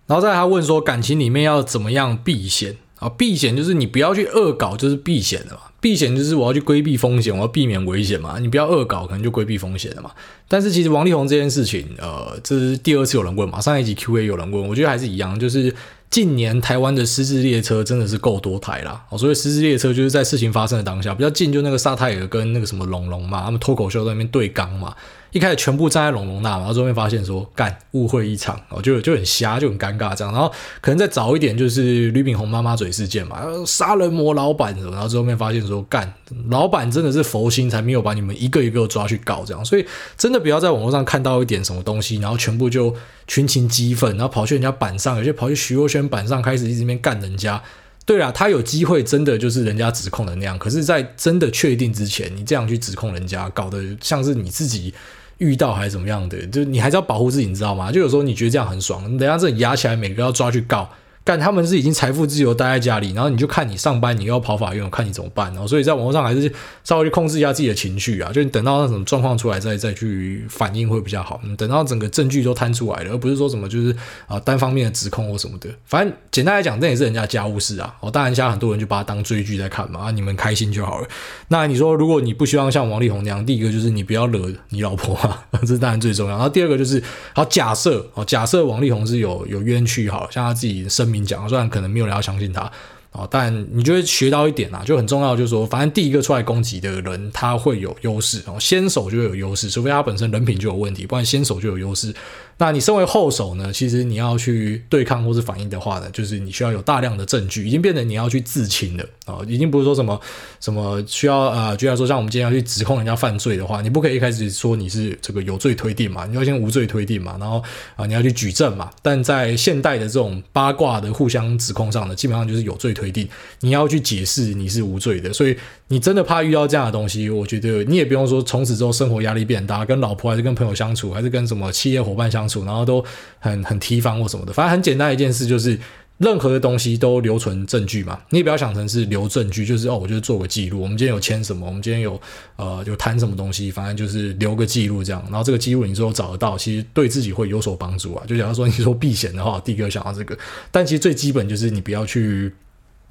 [0.06, 3.10] 然后再来他问说，感情里面要怎么样避险啊？
[3.10, 5.62] 避险就是你不要去恶搞，就是避险的嘛。
[5.82, 8.38] 避险就是我要去规避风险，我要避免危险嘛。
[8.40, 10.12] 你不要恶搞，可能就规避风险了嘛。
[10.48, 13.62] 但是其实王力宏这件事情，呃，这是第二次有人问嘛。
[13.62, 15.74] 上一集 Q&A 有人问，我觉得还是一样，就是
[16.10, 19.02] 近年台湾的失智列车真的是够多台啦。
[19.18, 24.94] 所以失智列车就是在事情发生的当下比较近，就那个萨泰尔跟那个什么龙龙嘛，他们脱口秀在那边对刚嘛。
[25.32, 30.34] 一开始全部站在龙龙那，然后最后面发现说干误会一场，哦，就就很瞎，就很尴尬这样。
[30.34, 30.52] 然后
[30.82, 36.12] 可能再早一点就是吕炳宏妈妈嘴事件嘛，杀人魔老板什么，然后最后面发现说干
[36.50, 39.64] 老板真的是佛心，才没有把你们一个一个抓去告这样。
[39.64, 39.86] 所以
[40.18, 42.96] 真的不要在网络上看到一点什么东西，然后全部就
[43.28, 47.62] 群情激愤，然后跑去人家板上，有些跑去徐若瑄板上开始一直面干人家。
[48.06, 54.92] 对啦，他有机会真的就是人家指控的那样，可是，在真的确定之前，你这样去指控人家，搞得像是你自己
[55.40, 57.92] 遇到还是怎么样的，就你还是要保护自己，你知道吗？
[57.92, 60.90] 就有时候你觉得这样很爽，等下这压起来，每个要抓去告。
[61.30, 65.54] 但他们是已经财富自由待在家里，然后你就看你上班，你又要跑法院，我看你怎么办。
[65.54, 66.52] 然后所以在网络上还是
[66.84, 71.40] 稍微去控制一下自己的情绪啊，就你等到那种状况出来再再去反应会比较好。
[71.56, 75.70] 等到整个证据都摊出来了，而不是说什么就是啊单方面的指控或什么的。
[75.86, 77.96] 反正简单来讲，这也是人家家务事啊。
[78.00, 81.08] 哦，当然现在很多人就把它当追剧在看嘛，啊你们开心就好了。
[81.50, 86.36] 那你说如果你不希望像王力宏那样，第一个就是你不要惹你老婆啊， 这是当然最重要。
[86.36, 87.00] 然后第二个就是
[87.36, 91.19] 好假设哦，假设王力宏是有有冤屈，好像他自己声明。
[91.20, 92.72] 你讲，虽然可能没有人要相信他。
[93.12, 102.14] 哦，但你就会学到一点啊，就很重要，就是说，反正第一个出来攻击的人，他会有优势，哦，先手就会有优势，除非他本身人品就有问题，不然先手就有优势。
[102.62, 103.72] 那你身为后手呢？
[103.72, 110.20] 其实你要去对抗或是反应的话呢，就是你需要有大量的证据，已经变成你要去自清了啊，已经不是说什么
[110.60, 117.64] 什么需要呃，就像说像我们今天要去指控人家犯罪的话，你不可以一开始说你是这个有罪推定嘛，你要先无罪推定嘛，然后
[117.96, 118.92] 啊你要去举证嘛。
[119.02, 123.28] 但在现代的这种八卦的互相指控上呢，基本上就是有罪推定，
[123.62, 125.56] 你要去解释你是无罪的，所以。
[125.92, 127.28] 你真的怕遇到这样的东西？
[127.32, 133.04] 我觉得你也不用说从此之后生活压力变大，跟老婆还是跟朋友相处，还是跟什么企业伙伴相处，然后都
[133.40, 134.54] 很很提防或什么的。
[134.54, 135.76] 反正很简单一件事，就是
[136.20, 138.22] 任何的东西都留存证据嘛。
[138.30, 140.80] 你也不要想成是留证据，就是哦，我就做个记录。
[140.80, 141.66] 我们今天有签什么？
[141.66, 142.22] 我们今天有
[142.58, 143.72] 呃有谈什么东西？
[143.72, 145.24] 反正就是留个记录这样。
[145.32, 148.24] 然后这个记录你之后找得到，其实对自己会有所帮助啊。
[148.28, 150.38] 就假如说你说避险的话，第一个想到这个。
[150.70, 152.54] 但其实最基本就是你不要去。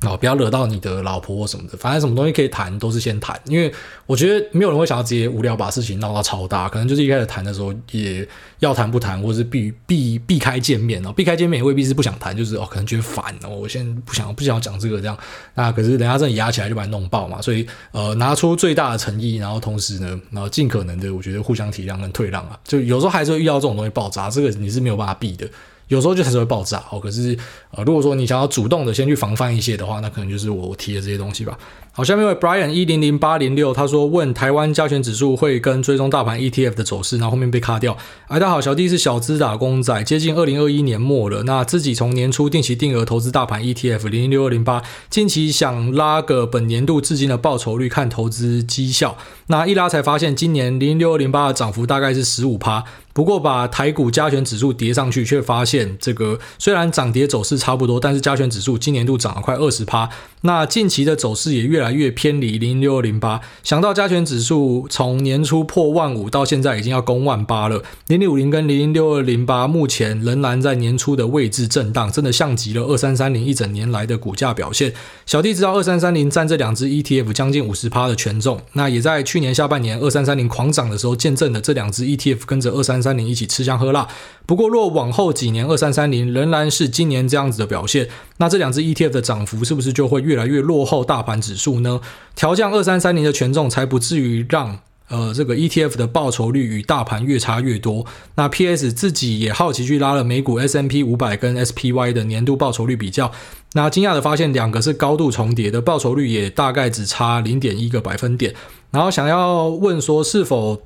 [0.03, 3.37] 哦，不要惹到你的老婆或什么的，反正什么东西可以谈，都是先谈。
[3.47, 3.73] 因为
[4.07, 8.27] 我觉得没有人会想要直接无聊把事情闹到超大，可能就是一开始谈的时候也
[8.61, 15.19] 要谈不谈，或者是避避避开见面哦，避开见面也未必是不想谈，就是哦可能觉得烦哦，我现在不想不想要讲这个这样。
[15.55, 25.49] 那可是人家这里压起来就把你弄爆嘛，所以呃拿出最大的诚意，然后同时呢，然后尽可能的我觉得互相体谅跟退让啊，就有时候还是会遇到这种东西爆炸，这个你是没有办法避的。
[25.89, 27.01] 有时候就还是会爆炸哦。
[27.01, 27.37] 可是，
[27.73, 31.59] 呃，如果说你想要主动的先去防范一些的话，那可能就是我提的这些东西吧。
[31.99, 37.99] 好，下面一位 Brian 一零零八零六，他说问台湾加权指数会跟追踪大盘 ETF 的走势，然后后面被卡掉。
[38.29, 44.81] 哎，大家好，小弟是小资打工仔，接近二零二一年末了，那自己从年初定期定额投资大盘 ETF 零零六二零八，
[45.11, 49.19] 近期想拉个本年度至今的报酬率看投资绩效，
[49.49, 52.85] 那一拉才发现今年零零六二零八的涨幅大概是十五趴。
[53.13, 60.09] 不过把台股加权指数叠上去，却发现这个虽然涨跌走势差不多，但是加权指数今年度涨了快二十趴。
[60.43, 63.41] 那近期的走势也越来越偏离零六二零八。
[63.65, 74.93] 想到加权指数从年初破万五到现在已经要攻万八了，零零五零跟零六二零八目前仍然在年初的位置震荡，真的像极了二三三零一整年来的股价表现。
[75.25, 82.99] 小弟知道二三三零占这两只 ETF 将近五十趴的权重，那也在去年下半年二三三零狂涨的时候见证了这两只 ETF 跟着二三。
[82.99, 84.09] 三零一起吃香喝辣。
[84.45, 88.09] 不过，若往后几年二三三零仍然是今年这样子的表现，
[88.39, 92.01] 那这两只 ETF 的涨幅是不是就会越来越落后大盘指数呢？
[92.35, 98.07] 调降二三三零的权重，才不至于让呃这个 ETF 的报酬率与大盘越差越多。
[98.37, 103.33] 那 PS 自己也好奇去拉了美股 S M P 五百跟 SPY 的年度报酬率比较，
[103.73, 108.55] 那惊讶的发现两个是高度重叠的，报酬率也大概只差零点一个百分点。
[108.91, 110.81] 然后想要问说是否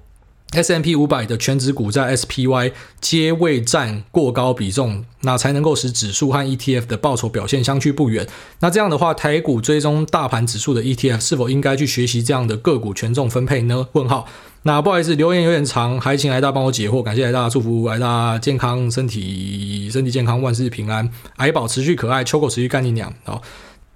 [0.52, 8.26] S M P 五百的权值股在 SPY 皆未占过高比重，那才能够使指数和 ETF 的报酬表现相去不远。
[8.60, 13.88] 那这样的话，台股追踪大盘指数的 ETF 是否应该去学习这样的个股权重分配呢？
[13.92, 14.26] 问号。
[14.64, 23.42] 那不好意思，留言有点长，还请来大帮我解惑，感谢来大祝福来大健康身体身体健康万事平安，矮宝持续可爱，秋狗持续干你娘好。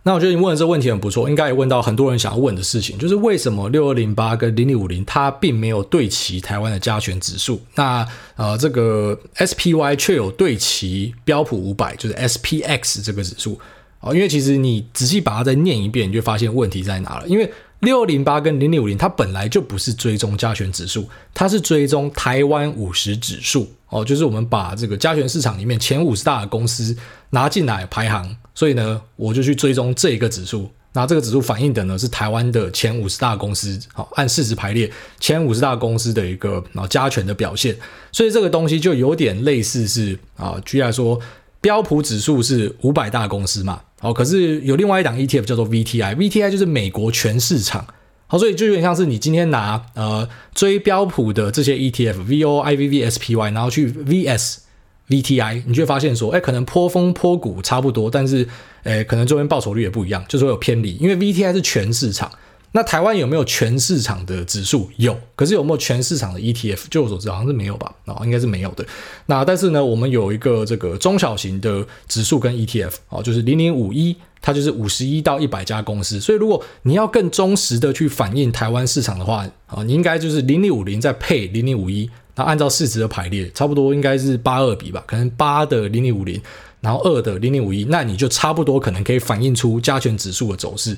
[0.07, 13.59] 那我觉得你问的这个问题很不错，应该也问到很多人想要问的事情，就是为什么六二零八跟零零五零它并没有对齐台湾的加权指数，那呃这个 SPY 却有对齐标普五百，就是 SPX 这个指数。
[13.99, 17.53] 啊，因为其实你仔细把它再念一遍，你就发现问题在哪了，因为。
[17.81, 23.71] 六二零八跟零零五零，它本来就不是追踪加权指数，它是追踪台湾五十指数。
[23.91, 26.97] 哦，就是我们把这个加权市场里面前五十大的公司
[27.31, 30.69] 拿进来排行，所以呢，我就去追踪这一个指数。
[30.95, 34.91] 那这个指数反映的呢是台湾的前五十大公司，好，按市值排列
[35.21, 37.77] 前五十大公司的一个啊加权的表现，
[38.11, 41.21] 所以这个东西就有点类似是啊，举例来说，
[41.61, 47.87] 标普指数是五百大公司嘛，好，可是有另外一档 ETF 叫做 VTI，VTI 就是美国全市场，
[48.27, 54.61] 好，所以就有点像是你今天拿呃追标普的这些 ETF，VOIVVSPY，然后去 VS。
[55.09, 58.47] VTI，你就会发现说，哎，可能波峰波谷差不多，但是，
[58.83, 60.97] 哎，可能这边报酬率也不一样，就是会有偏离。
[60.97, 62.29] 因为 VTI 是全市场，
[62.73, 64.91] 那台湾有没有全市场的指数？
[64.97, 66.87] 有，可是有没有全市场的 ETF？
[66.91, 67.95] 就我所知，好像是没有吧？
[68.07, 68.85] 啊，应该是没有的。
[69.27, 76.19] 那但是呢，我们有一个这个中小型的指数跟 ETF，哦，就是零零五一，它就是五十一到一百家公司。
[76.19, 82.11] 所以如果你要更忠实的去反映台湾市场的话，啊，你应该就是零零五零再配零零五一。
[82.37, 86.41] 那按照市值的排列，差不多应该是八二比吧，可能八的零零五零，
[86.81, 90.97] 然后二的零零五一，那你就差不多可能可以反映出加权指数的走势，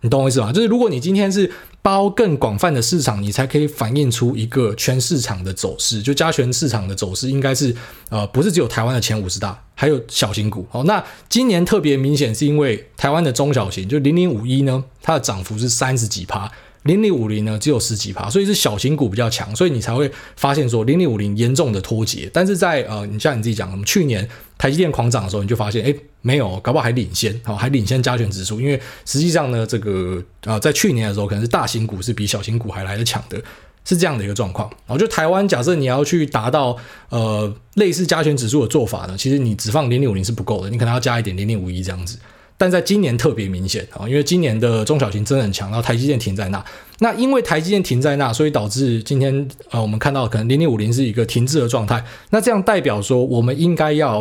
[0.00, 0.52] 你懂我意思吗？
[0.52, 7.74] 就是如果你今天是包更广泛的市场，你才可以反映出一个全市场的走势，就加权市场的走势应该是
[8.08, 10.66] 呃不是只有台湾的前五十大，还有小型股。
[10.70, 16.50] 好，那今年特别明显是因为台湾的中小型，就零零五一呢，它的涨幅是三十几趴。
[16.84, 22.30] 零零五零呢，只有十几趴，所以是小型股比较强，所以你才会发现说零零五零严重的脱节。
[22.32, 24.26] 但是在呃，你像你自己讲，我们去年
[24.56, 28.60] 台积电狂涨的时候，你就发现，哎，没有，搞不好还领先，好，还领先加权指数。
[28.60, 33.38] 因为实际上呢，这个啊、在去年的时候，可能是大型股是比小型股还来得强的，
[33.84, 34.70] 是这样的一个状况。
[34.86, 36.74] 然后就台湾，假设你要去达到
[37.10, 42.18] 呃类似加权指数的做法呢，其实你只放零零五零是不够的，你可能要加一点零零五一这样子。
[42.60, 46.62] 但在今年特别明显啊，因为今年的中小型真的很强，然后台积电停在那。
[46.98, 52.04] 那因为台积电停在那，所以导致今天呃我们看到可能零零五零是一个停滞的状态。
[52.28, 54.18] 那这样代表说，我们应该要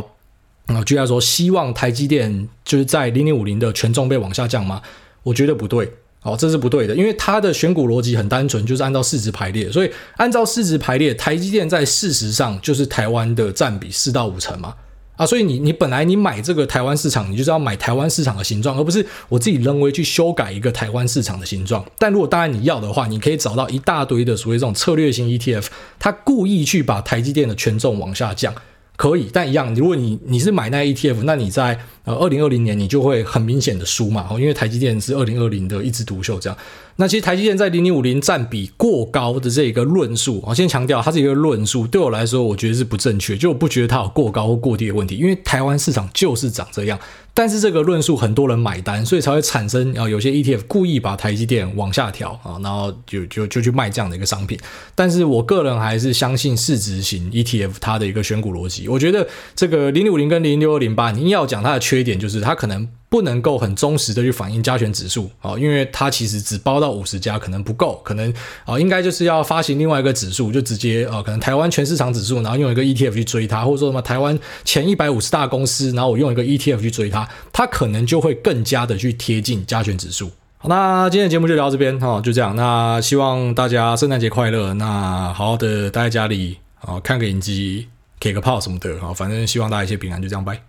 [0.67, 4.81] 啊，居然说希望台积电就是在零零五零的权重被往下降吗？
[5.23, 9.69] 我觉得不对，哦，这是不对的，因为它的选股逻辑很单纯，就是按照市值排列。
[9.69, 14.73] 所以按照市值排列，台积电在事实上就是台湾的占比四到五成嘛。
[15.19, 21.85] 啊，所以你你本来你买这个台湾市场，你就是要买台湾市场的形状，而不是我自己人为去修改一个台湾市场的形状。
[21.97, 25.65] 但如果当然你要的话，你可以找到一大堆的所谓这种策略型 ETF，
[25.99, 28.55] 它故意去把台积电的权重往下降。
[28.99, 36.59] 可以，但一样，如果你你是买那 ETF，那你在呃二零二零年你就会很明显的输嘛，因为台积电是二零二零的一枝独秀这样。
[36.97, 46.99] 那其实台积电在零零五零占比过高的这个论述，我先强调它是一个论述，对我来说我觉得是不正确，就我不觉得它有过高或过低的问题，因为台湾市场就是长这样。
[47.33, 54.59] 但是这个论述很多人买单，所以才会产生啊有些 ETF 故意把台积电往下调啊，然后就就就去卖这样的一个商品。
[54.93, 58.87] 但是我个人还是相信市值型 ETF 它的一个选股逻辑。
[58.87, 62.87] 我觉得这个零零五零跟零六二零八，你硬要讲它的缺点，就是它可能。
[63.09, 68.31] 不能够很忠实的去反映加权指数啊，因为它其实只包到五十家，可能不够，可能
[68.65, 80.29] 啊应该就是要发行另外一个指数，就直接啊可能台湾全市场指数，然后用一个 ETF 去追它，或者说什么台湾前一百五十大公司，然后我用一个 ETF 去追它，它可能就会更加的去贴近加权指数。
[80.59, 82.55] 好，那今天的节目就聊到这边哈，就这样。
[82.55, 87.87] 那希望大家圣诞节快乐，那好好的待在家里啊，看个影集，
[88.19, 90.61] 给个炮什么的啊，反正希望大家一切平安，就这样拜。